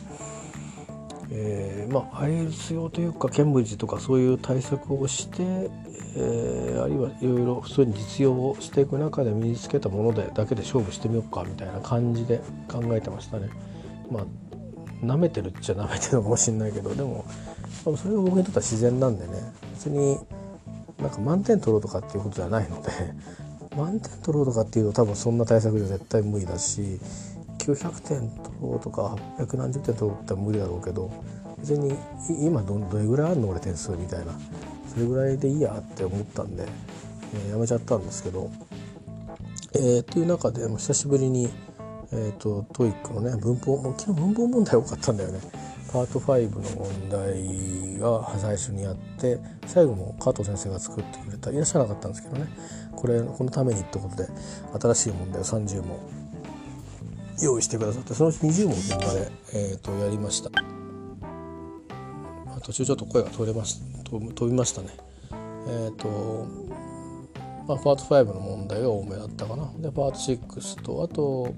[1.32, 5.69] えー、まあ IELTS 用というかケンブリッジとかそういう対策をして、
[6.15, 13.49] えー、あるいはいろいろ普通に実用をしていく中で身につけたものでだけで勝負してみようかみたいな感じで考えてましたね。
[14.11, 14.25] まあ
[15.03, 17.23] 舐めてるっちゃ舐めてるのかもしれないけどでも
[17.84, 19.34] それが僕にとっては自然なんでね。
[19.73, 20.17] 別に
[21.00, 22.89] なんか満点取ろうとかっていうことじゃないので
[23.78, 27.00] 満点取ろうとかっていうと多分そんな対策じゃ絶対無理だし
[27.60, 31.10] 900点取ろうとか800何十点取ろうって無理だろうけど
[31.60, 31.93] 別に
[32.41, 34.34] 今どどれぐらいあるの俺点数みたいな
[34.93, 36.66] それぐらいでいいやって思ったんで、
[37.34, 38.50] えー、やめちゃったんですけど、
[39.74, 41.50] えー、という中でも久しぶりに、
[42.12, 45.39] えーと、 TOEIC のね文法もう昨日文法問題多かったんだよね。
[45.92, 52.48] パート5の問題が最初にやって最後も加藤先生が作ってくれたいらっしゃらなかったんですけどね。
[52.96, 54.28] これこのためにってことで
[54.80, 56.00] 新しい問題を30問
[57.42, 60.52] 用意してくださってそのうち20問現場で、えーと、やりました。
[62.62, 64.90] 途中ちょっと声が通れまし飛びましたね。
[65.32, 66.48] えっ、ー、と
[67.68, 69.72] まあ、パート5の問題が多めだったかな。
[69.78, 71.54] でパート6とあと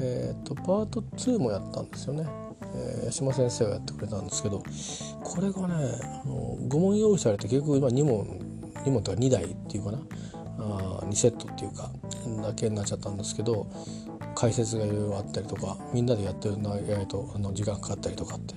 [0.00, 2.26] えっ、ー、とパート2もやったんですよね、
[2.62, 4.62] えー、八島先生がやってくれたんですけど
[5.22, 5.74] これがね
[6.24, 8.38] あの5問用意されて結局今2問
[8.84, 9.98] 2問とか2台っていうかな
[10.58, 11.90] あ2セットっていうか
[12.42, 13.66] だけになっちゃったんですけど
[14.34, 18.54] 解説がいろいろあったりとかみんなでやってるの意外とあの時間かかったりとかって。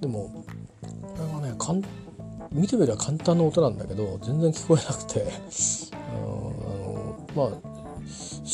[0.00, 0.44] でも
[1.02, 1.82] これはねかん
[2.52, 5.26] 見てみれば簡単な音なんだけど全然聞こえなくて
[5.92, 7.76] あのまあ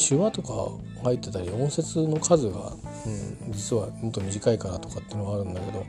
[0.09, 0.71] 手話とか
[1.05, 2.73] 入ってたり音節の数が、
[3.07, 5.87] うん、実はもっと短いからとかっていうのがあるんだけど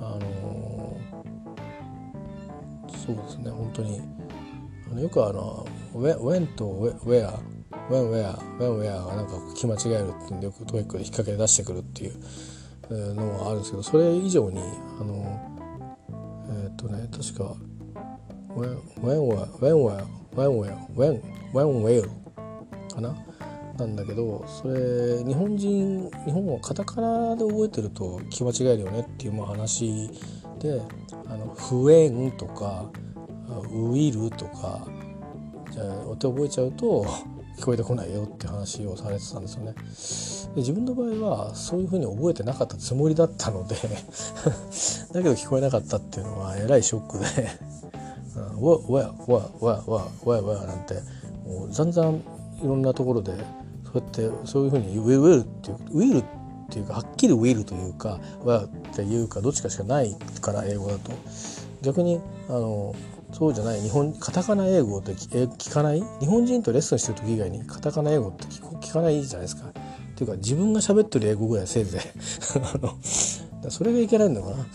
[0.00, 0.96] あの
[2.88, 4.00] そうですね本当に。
[4.90, 5.64] あのよくあの
[5.94, 6.64] 「when」と
[7.04, 7.28] 「where」
[7.88, 15.40] 「when where」「when where」がなんか聞き間違えるっていうんでよく TOEICで引っ掛け出してくるっていうのがあるんですけどそれ以上にあの
[16.64, 17.54] えっ、とね確か
[18.54, 20.04] 「when where」「when where」
[20.34, 21.22] 「when where」「when
[21.52, 22.10] when where」
[22.92, 23.14] かな？
[23.80, 30.10] なんだけどそれ日本人日本はカタカナで覚えてると聞き間違えるよねっていう話
[30.58, 30.82] で
[31.26, 32.90] 「あの不縁」とか
[33.72, 34.86] 「ウィル」とか
[35.72, 37.06] じゃあお手覚えちゃうと
[37.56, 39.74] 聞こえてこないよって話をされてたんですよね。
[40.54, 43.76] で自分の場合はそういうふうに覚えてなかったつもりだったので
[45.12, 47.24] だけど聞こえなかったっていうのはえらいショックで
[48.60, 50.94] 「わわわわわわわ」なんて
[51.46, 52.22] もうざんざんい
[52.64, 53.32] ろんなところで
[53.92, 56.24] そうやってそういうふうに「ウィル」っていう「ウィル」っ
[56.70, 61.12] ていうかはっきり「ウィル」というか「わ」っていうかどっちかしかないから英語だと。
[61.82, 62.94] 逆にあの
[63.32, 66.02] そうじゃない日本カタカナ英語って聞かない？
[66.20, 69.68] 日本人とレッスンしてる時以外にカタカナ英語って聞かないじゃないですか。
[69.68, 69.72] っ
[70.14, 72.00] ていうか自分が喋ってる英語ぐらいせいぜい。
[73.70, 74.56] それがいけないんだかな。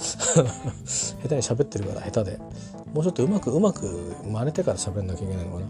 [0.86, 2.39] 下手に喋ってるから下手で。
[2.93, 5.68] もうちょっとうまくうまく真似てから喋んなきゃいけないのかな。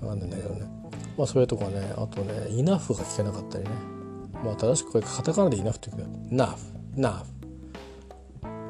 [0.00, 0.79] 分かんないんだけどね。
[1.20, 3.70] まあそれとかねあとねイナフが聞けなかったりね。
[4.42, 6.56] まあ正しくこれカタカナでイナフって言うけどナフ
[6.96, 7.26] ナフ。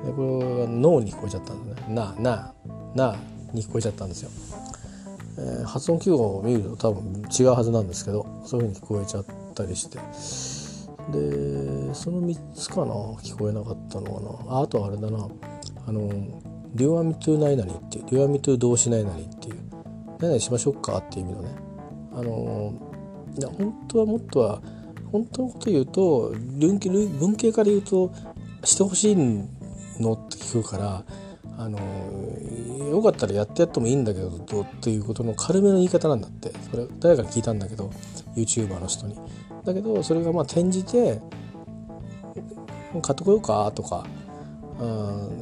[0.04, 1.94] でこれが脳に聞こえちゃったんだね。
[1.94, 2.52] なな
[2.96, 3.16] な
[3.52, 4.30] に聞こえちゃったんですよ、
[5.38, 9.24] えー、発音記号を見ると多分違うはずなんですけどそういうふうに聞こえちゃっ
[9.54, 9.98] たりして。
[11.12, 12.92] でその3つかな
[13.22, 14.56] 聞こえなかったのかな。
[14.56, 15.28] ああとあれだな。
[15.86, 16.08] あの
[16.74, 19.56] 「リュアミトゥ何々」っていう「リュアミトゥ動詞何々」っていう
[20.18, 21.69] 「何々しましょうか」っていう意味のね。
[22.20, 22.74] あの
[23.38, 24.62] いや本当はもっとは
[25.10, 28.12] 本当のこと言うと文系文系から言うと
[28.62, 31.04] してほしいのって聞くから
[31.56, 31.78] あの
[32.90, 37.90] よかったらやってやってもいいんだけどっていうことの軽めの言い方なんだってそれ誰かに聞いたんだけど
[38.36, 39.16] YouTuber の人に。
[39.64, 41.20] だけどそれがまあ転じて
[43.02, 44.06] 「買ってこようか」とか、
[44.80, 45.40] うん、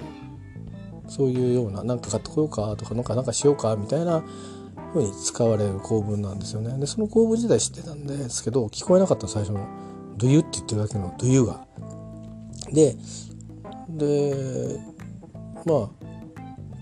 [1.08, 4.24] そういうような「なんか買ってこようか」とか「なんかなんかしようか」みたいな
[4.92, 6.76] ふうに使われる構文なんですよね。
[6.78, 9.66] でその構文自体知ってたんですけど聞こえなかった最初の
[10.16, 11.66] 「do you」って言ってるだけの「do you」が。
[12.72, 12.96] で
[13.88, 14.80] で
[15.64, 15.88] まあ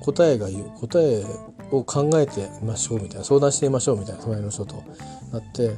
[0.00, 1.24] 答えが言う答え
[1.70, 4.82] を考えてみましょうみたいな相談してみましょうみたいな隣の人と
[5.32, 5.76] なって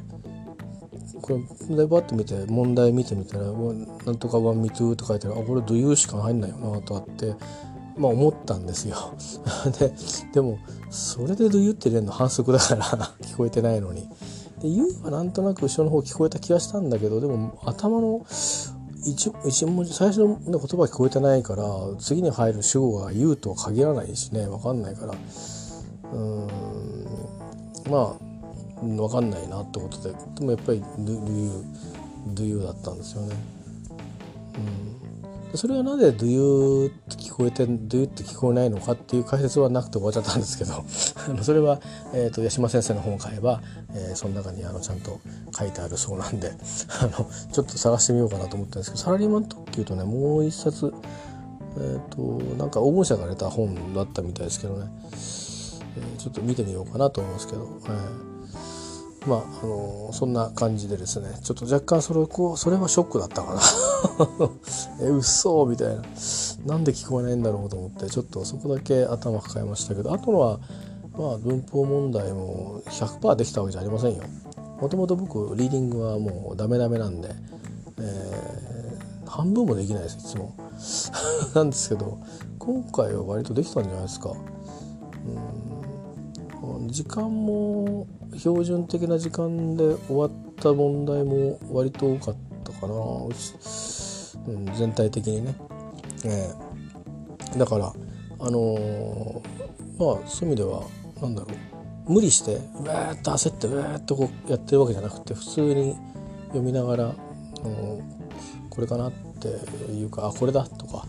[1.21, 3.45] これでバッと見て問題見てみたら
[4.05, 5.39] 「なんとかワンミトゥ」と書いてある。
[5.39, 7.35] あこれ「do you」しか入んないよなとあって
[7.99, 9.13] まあ思ったんですよ。
[9.77, 9.93] で
[10.33, 10.57] でも
[10.89, 12.85] それで「do you」って入れるの反則だから
[13.21, 14.09] 聞こえてないのに。
[14.61, 18.25] で「ゆ」はなんとなく後ろの方聞こえた気がしたんだけどでも頭の
[19.05, 21.63] 一一文字最初の、言葉聞こえてないから
[21.99, 25.13] 次に入る主語が「you」とは限らないしね分かんないから
[26.13, 26.47] うん
[27.89, 28.29] まあ
[28.81, 31.51] 分かんないなってことででもやっぱり「do you」
[32.35, 33.35] 「do you」だったんですよね。
[34.55, 34.98] うん、
[35.55, 40.83] それはなぜ「do you」って聞こえて「do you」って聞こえないのかっていう解説はなくて終わっちゃったんですけど
[41.41, 41.79] それは、
[42.13, 43.61] えーと、八島先生の本を買えば、
[43.93, 45.19] えー、その中にあのちゃんと
[45.57, 46.51] 書いてあるそうなんで
[47.01, 50.93] あのちょっと探してみようかなと思ったんですけどサラリーマン特急とねもう一冊
[51.77, 52.21] えーと、
[52.55, 63.61] なんか黄金社が出た本だったみたいですけどね、えー、ちょっと見てみようかなと思いますけど、えー、まあ、あの、そんな感じでですねちょっと若干それこうそれはショックだったかな。
[65.01, 66.01] えうっそみたいな
[66.65, 70.59] なんで聞こえないんだろうと思ってちょっとそこだけ頭抱えましたけどあとのは
[71.17, 74.23] まあ文法問題も100%できたわけじゃありませんよ。
[74.81, 77.29] もともと僕リーディングはもうダメダメなんで、
[77.99, 80.53] えー、半分もできないですいつも。
[81.53, 82.17] なんですけど
[82.57, 84.31] 今回は割とできたんじゃないですか。
[84.31, 85.69] うん
[86.87, 92.48] 時間も標準的な時間で終わった問題も割と多かった
[92.79, 95.55] かな、うん、全体的にね。
[96.25, 97.93] えー、だから
[98.41, 99.41] あのー、
[99.97, 100.83] まあそういう意味では
[101.21, 101.69] なんだろう。
[102.09, 105.95] 無理してうわーっと焦ってうわーっとこうやってるわけじゃなくて普通に
[106.47, 107.07] 読みながら、あ
[107.63, 108.01] の
[108.71, 109.47] これかなって
[109.91, 111.05] いうかあこれだとか、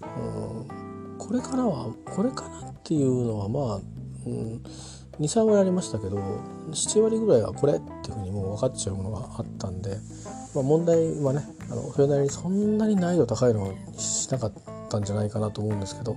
[0.00, 3.80] うん、これからはこれかなっていうのはまあ、
[4.26, 4.62] うん、
[5.18, 6.18] 23割ありましたけど
[6.70, 9.98] 7割ぐらいはこれっていうふうにもう分かっちゃうものがあったんで、
[10.58, 14.52] まあ、問題はねあのそれなりにそんなに難易度高いのにしなかっ
[14.90, 16.16] たんじゃないかなと思うんですけど、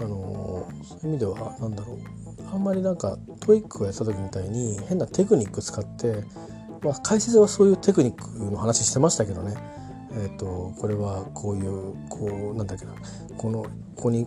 [0.00, 1.98] あのそういう意味では何だろう。
[2.50, 6.24] あんまりなんか TOEICをやった時みたいに変なテクニック使って、
[6.82, 9.54] まあ、解説はそういうテクニックの話してましたけどね。
[10.14, 12.92] えーと、これはこういうこうなんだっけな。
[13.36, 13.62] この
[13.96, 14.26] ここに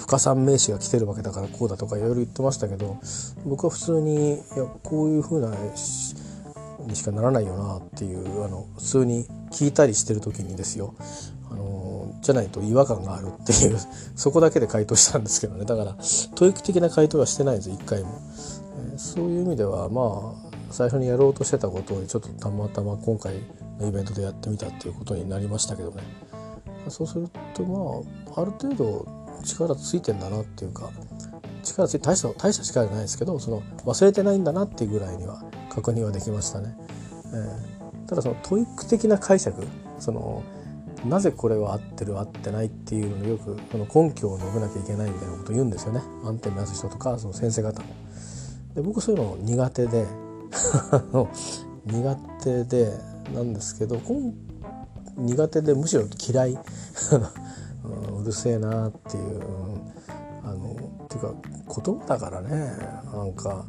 [0.00, 2.98] 深算名詞が来てるわけだからこうだとかいろいろ言ってましたけど
[3.44, 5.54] 僕は普通にいやこういうふうな
[6.86, 10.94] にしかならないよなっていうあの普通に聞いたりしてる時にですよ
[11.50, 13.78] あのじゃないと違和感があるっていう
[14.16, 15.64] そこだけで回答したんですけどね。
[15.64, 15.96] だから
[16.34, 18.10] 教育的な回答はしてないんです一回も、
[18.92, 23.34] えー、そういう意味ではまあ最初にやろうとしてたことをちょっとたまたま今回
[23.80, 26.02] のイベントでやってみたっていうことになりましたけどね。
[26.88, 28.02] そうするとま
[28.36, 29.06] あある程度
[29.44, 30.90] 力ついてんだなっていうか
[31.62, 36.76] 力ついて大した大した力じゃないですけどその忘れてないんだなっていうぐらいには確認はできましたね。
[37.32, 39.66] えー、ただその TOEIC的な解釈
[39.98, 40.42] その
[41.04, 47.88] なぜこれは合ってる合ってないっていうのをよくこの根拠を述べなきゃいけないみたいなことを言うんですよね満点目指す人とかその先生方も。
[48.74, 50.06] で僕そういうの苦手で
[51.86, 52.92] 苦手で
[53.34, 54.00] なんですけど
[55.16, 56.58] 苦手でむしろ嫌い
[58.20, 59.40] うるせえなっていう、
[60.44, 60.72] あの
[61.04, 61.34] っていうか
[61.82, 62.72] 言葉だからね
[63.12, 63.64] なんか、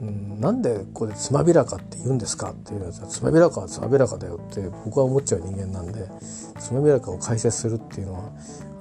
[0.00, 6.06] うん、なんでこれつまびらかって言うんですかっていうやつはつまびらかはつまびらかだよって僕は思っちゃう人間なんで
[6.58, 8.30] つまびらかを解説するっていうのは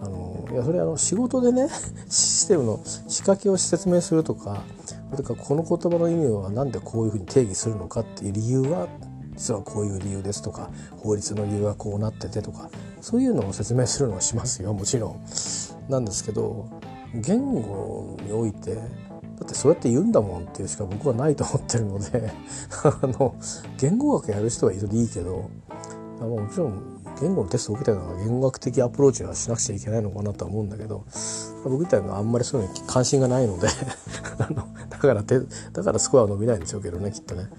[0.01, 1.69] あのいやそれあの仕事でね
[2.09, 4.63] システムの仕掛けを説明するとか
[5.11, 8.87] それかこの言葉の意味は何でこういうふうに定義するのかっていう理由は
[9.35, 15.19] 実はこういう理由ですとか法律の理由はこうなっててとかそういうのを説明するのはしますよもちろん。
[15.89, 16.65] なんですけど
[17.13, 18.77] 言語において
[19.39, 22.31] だってそうやって言うんだもんっていうしか僕はないと思ってるので
[22.83, 23.35] あの
[23.77, 25.49] 言語学やる人はいるでいいけど
[26.21, 31.05] あもちろん言語のテストを受けたから言語学的アプローチはしなくちゃいけないのかなとは思うんだけど
[31.63, 33.67] 僕みたいなのはあんまりそういうのに関心がないので
[34.39, 37.49] あのだからだからスコアは伸びないんでしょうけどねきっとね。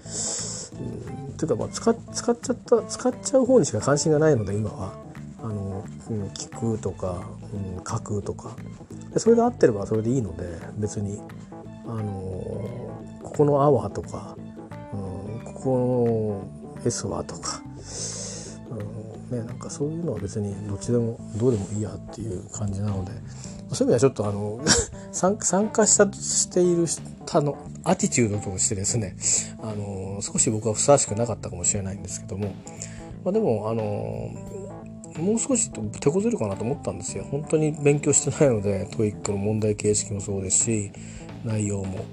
[0.79, 5.07] うん、ていうかまあ使使っちゃった使っちゃう方にしか関心がないので今は。
[5.39, 7.21] あの、うん、聞くとか、
[7.53, 8.55] うん、書くとか。
[9.13, 10.43] でそれで合ってればそれでいいので
[10.77, 11.21] 別に。
[11.87, 12.03] あの
[13.23, 14.37] ここの「あ」はとか、
[14.93, 16.47] うん、ここ
[16.79, 17.61] の「S」はとか。
[19.31, 23.11] ね、なんかそういうのは別にどっちでもどうでもいいやっていう感じなので
[23.73, 24.61] そういう意味ではちょっとあの
[25.11, 26.85] 参加したしている
[27.25, 29.15] たのアティチュードとしてですね、
[29.61, 32.53] あの少し僕はふさわしくなかったかもしれないんですけども、
[33.23, 34.29] まあ、でもあの
[35.21, 40.91] もう少し手こずるかなと思ったんですよ本当に勉強してないので TOEICの問題形式もそうですし
[41.43, 42.05] 内容も。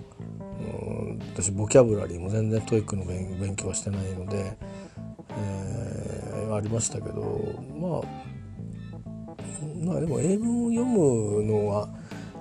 [1.34, 4.56] 私ボキャブラリーも全然 TOEICの勉強はしてないので、
[5.30, 8.24] えー、ありましたけどまあ
[9.84, 11.88] まあでも英文を読むのは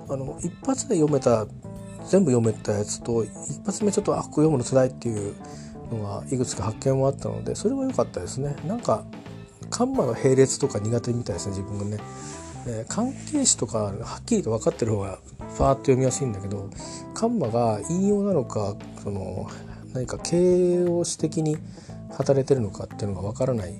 [0.08, 1.46] あの一発で読めた
[2.06, 3.30] 全部読めたやつと一
[3.64, 5.34] 発目ちょっとあここ読むのつらいっていう
[5.90, 8.56] のがいくつか発見もあったのでそれは良かったですね。
[8.66, 9.04] なんか
[9.70, 12.02] カンマの並列とか苦手みたいですね自分がね、
[12.66, 16.70] えー、関係詞とかはっきりと分かってる方がファーッと読みやすいんだけど
[17.14, 19.48] カンマが引用なのかその
[19.92, 21.56] 何か形容詞的に
[22.16, 23.74] 働いてるのかっていうのが分からない、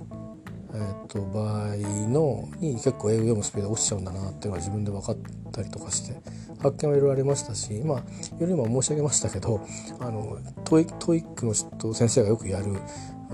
[0.75, 1.77] えー、と場合
[2.09, 5.17] のに結構英語読むスピード落ちちゃうんだなっていうのが自分で分かっ
[5.53, 6.21] たりとかして
[6.61, 7.99] 発見はいろいろありましたしまあ
[8.41, 9.67] よりも申し上げましたけど
[10.01, 11.55] あのトイ TOEICの
[11.95, 12.77] 先生がよくやる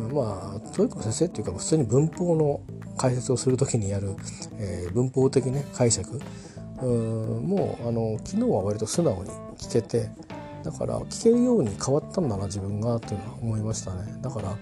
[0.08, 2.60] まあ TOEIC先生っていうか普通に文法の
[2.96, 4.14] 解説をする時にやる、
[4.58, 6.20] えー、文法的ね解釈。
[6.82, 10.08] もうあの昨日は割と素直に聞けて
[10.62, 14.18] だから聞けるように変わったんだな自分がというのは思いましたね。
[14.22, 14.56] だから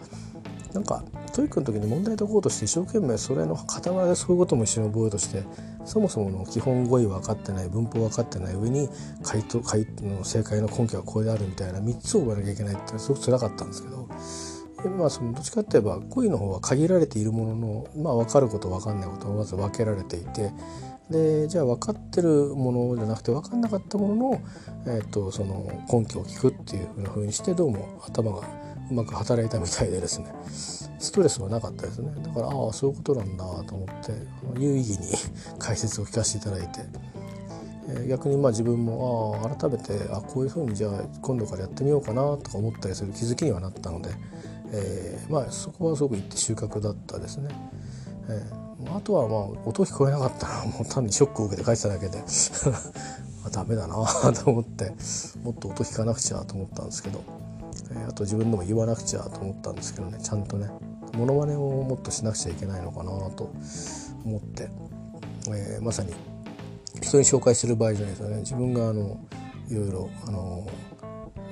[0.72, 1.02] なんか
[1.32, 5.44] TOEICの時に問題解こうとして一生懸命それの傍らでそういうことも一緒に覚えようとして
[5.84, 8.88] そもそもの基本語彙分かってない文法分かってない上に
[9.22, 14.08] 回答回の正解の根拠がこれであるみたいな3つを覚えなきゃいけないってすごく辛かったんですけど
[14.86, 20.52] まあそのどっちかって言えば語彙の方は限られているもののまあ分かること分かんないことをまず分けられていて
[21.10, 24.40] でじゃあ分かってるものじゃなくて分かんなかったものの,、
[24.86, 28.46] えーと、その根拠を聞くっていうふうにしてどうも頭が
[28.90, 30.26] うまく働いたみたいでですね
[30.98, 32.10] ストレスはなかったですね。
[32.22, 34.12] だからああそういうことなんだと思って
[34.58, 35.06] 有意義に
[35.58, 36.80] 解説を聞かせていただいて、
[38.08, 44.10] 逆にまあ自分もああ改めてあこういうふうにじゃあ今度からやってみようかなとか思ったりする気づきにはなったので、
[44.72, 47.48] えー、まあそこはすごくいって収穫だったですね。
[48.28, 49.38] えーあとはまあ
[49.68, 52.22] 音聞こえなかったらもう単にショックを受けて帰ってただけで
[53.50, 53.96] ダメだな
[54.32, 54.92] と思って
[55.42, 57.20] もっと音聞かなくちゃと思ったんですけど、
[57.90, 60.70] えー、あと自分でも言わなくちゃと思ったんですけどねちゃんとね
[61.16, 63.50] モノマネをもっとしなくちゃいけないのかなと
[64.24, 64.70] 思って、
[65.48, 66.12] えー、まさに
[67.02, 69.18] 人に紹介する場合じゃないですよね自分があの
[69.68, 70.66] いろいろあの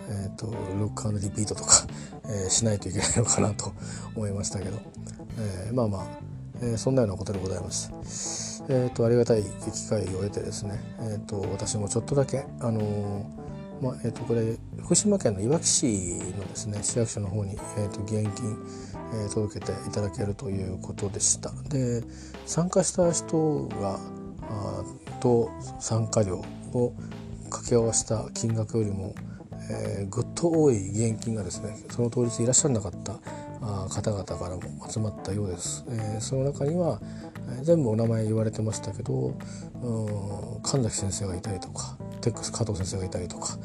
[0.09, 0.47] えーと、
[0.79, 1.85] ロックリピートとか、
[2.29, 3.73] えー、しないといけないのかなと
[4.15, 4.79] 思いましたけど、
[5.39, 6.07] えー、まあまあ
[6.63, 8.65] えー、そんなようなことでございます。
[8.69, 13.31] えっ、ー、とありがたい機会を得てですね、え、ー、と私もちょっとだけあの
[13.81, 15.87] まあえっ、とこれ福島県のいわき市
[16.39, 18.57] のですね市役所の方にえっ、と義援金、
[19.27, 21.53] え届けていただけるということでした。
[21.69, 22.03] で
[22.47, 24.01] 参加した人が
[24.49, 24.85] あ
[25.21, 26.93] と参加料を
[27.45, 29.15] 掛け合わせた金額よりも、
[29.71, 33.15] えー、ぐっと多い義援金がですねその当日いらっしゃらなかった
[33.89, 35.85] 方々からも集まったようです。
[35.89, 37.01] えー、その中には
[37.49, 39.35] え全部お名前言われてましたけど
[40.63, 43.57] 神崎先生がいたりとかテックス加藤先生がいたりとか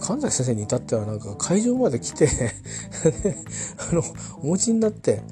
[0.00, 2.28] 神崎先生に至ってはなんか会場まで来て
[3.90, 4.02] あの
[4.42, 5.22] お持ちになって、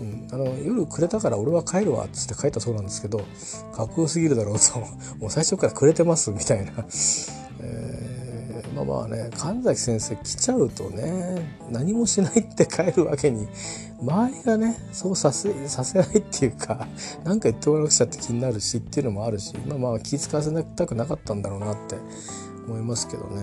[0.00, 3.20] うん、あの夜くれたから俺は帰るわっつって帰ったそうなんですけど
[3.74, 4.78] かっこよすぎるだろうと
[5.18, 6.72] もう最初からくれてますみたいな。
[8.74, 13.46] まあまあね神崎先生来ちゃうとね何もしないって帰るわけに
[14.02, 16.86] 周りがねそうさせさせないっていうか
[17.24, 21.96] 何か言ってもらわなくちゃって気になるしっていうのもあるしまあまあ気遣わせたくなかったんだろうなって
[22.66, 23.42] 思いますけどね。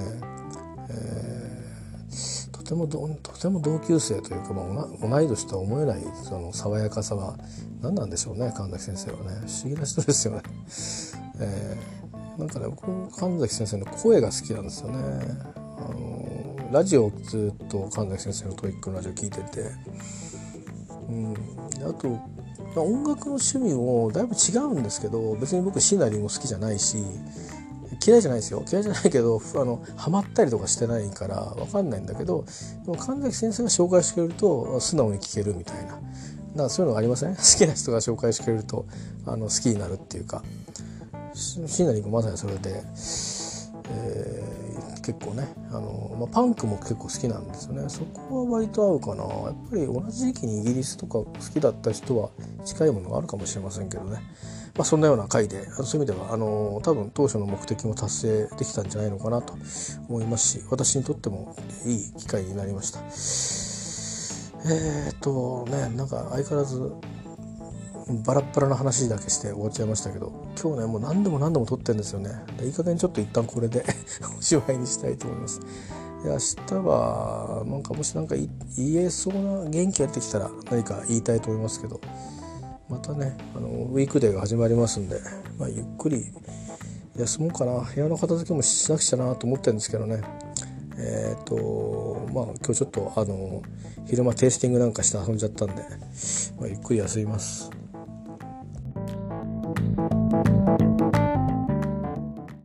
[0.90, 3.08] えー、とてもと
[3.40, 7.38] ても同級生というか、まあ、同い年とは思えないその爽やかさは
[7.82, 10.42] 何なんでしょうね神崎先生はね不思議な人ですよね。
[11.40, 14.98] えーなんかね僕も神崎先生の声が好きなんですよね。
[15.56, 19.72] あのラジオずっと神崎先生の TOEICのラジオ聞いてて、
[21.10, 21.36] うん、
[21.88, 22.08] あと
[22.80, 26.98] 音楽の趣味もだいぶ違うんですけど別に僕シナリーも好きじゃないし
[28.06, 28.64] 嫌いじゃないですよ。
[28.72, 32.46] 嫌いじゃないけどあのハマったりとかしてないから分かんないんだけど
[32.86, 36.00] でも神崎先生が紹介してくれると素直に聴けるみたいな。
[36.56, 37.36] なんかそういうのがありません？
[37.36, 38.86] 好きな人が紹介してくれると
[39.26, 40.44] あの好きになるっていうか。
[41.34, 42.84] シナリーもまさにそれで、
[43.90, 47.90] えー、結構ねあの、まあ、パンクも結構好きなんですよね。
[47.90, 49.24] そこは割と合うかな。
[49.24, 52.30] やっぱり同じ時期にイギリスとか好きだった人は
[52.66, 54.22] 近いものがあるかもしれませんけどね。
[54.76, 59.54] まあ、そんなような回でそういう意味ではあの多分当初の目的も達成できたんじゃないのかなと
[60.08, 61.56] 思いますし私にとっても
[61.86, 63.00] いい機会になりました。
[64.64, 66.92] えー、っとねなんか相変わらず
[68.26, 72.32] バラッバラな話だけして終わっちゃいましたけど今日ねもう何度も何度も撮ってるんですよね。
[72.64, 73.86] いい加減ちょっと一旦これで
[74.38, 75.60] おしまいにしたいと思います。
[76.24, 78.48] で明日はなんかもし何か言
[78.96, 82.00] えそうな元気が出てきたら何か言いたいと思いますけど。
[82.92, 85.22] またねあのウィークデーが始まりますんで、
[85.58, 86.26] まあ、ゆっくり
[87.18, 87.80] 休もうかな。
[87.80, 90.22] 部屋の片付けもしなくちゃなと思ってるんですけどね。
[90.98, 93.62] えっ、ー、とまあ今日ちょっとあの
[94.08, 95.76] 昼間テイスティングなんかして遊んじゃったんで、
[96.60, 97.70] まあ、ゆっくり休みます。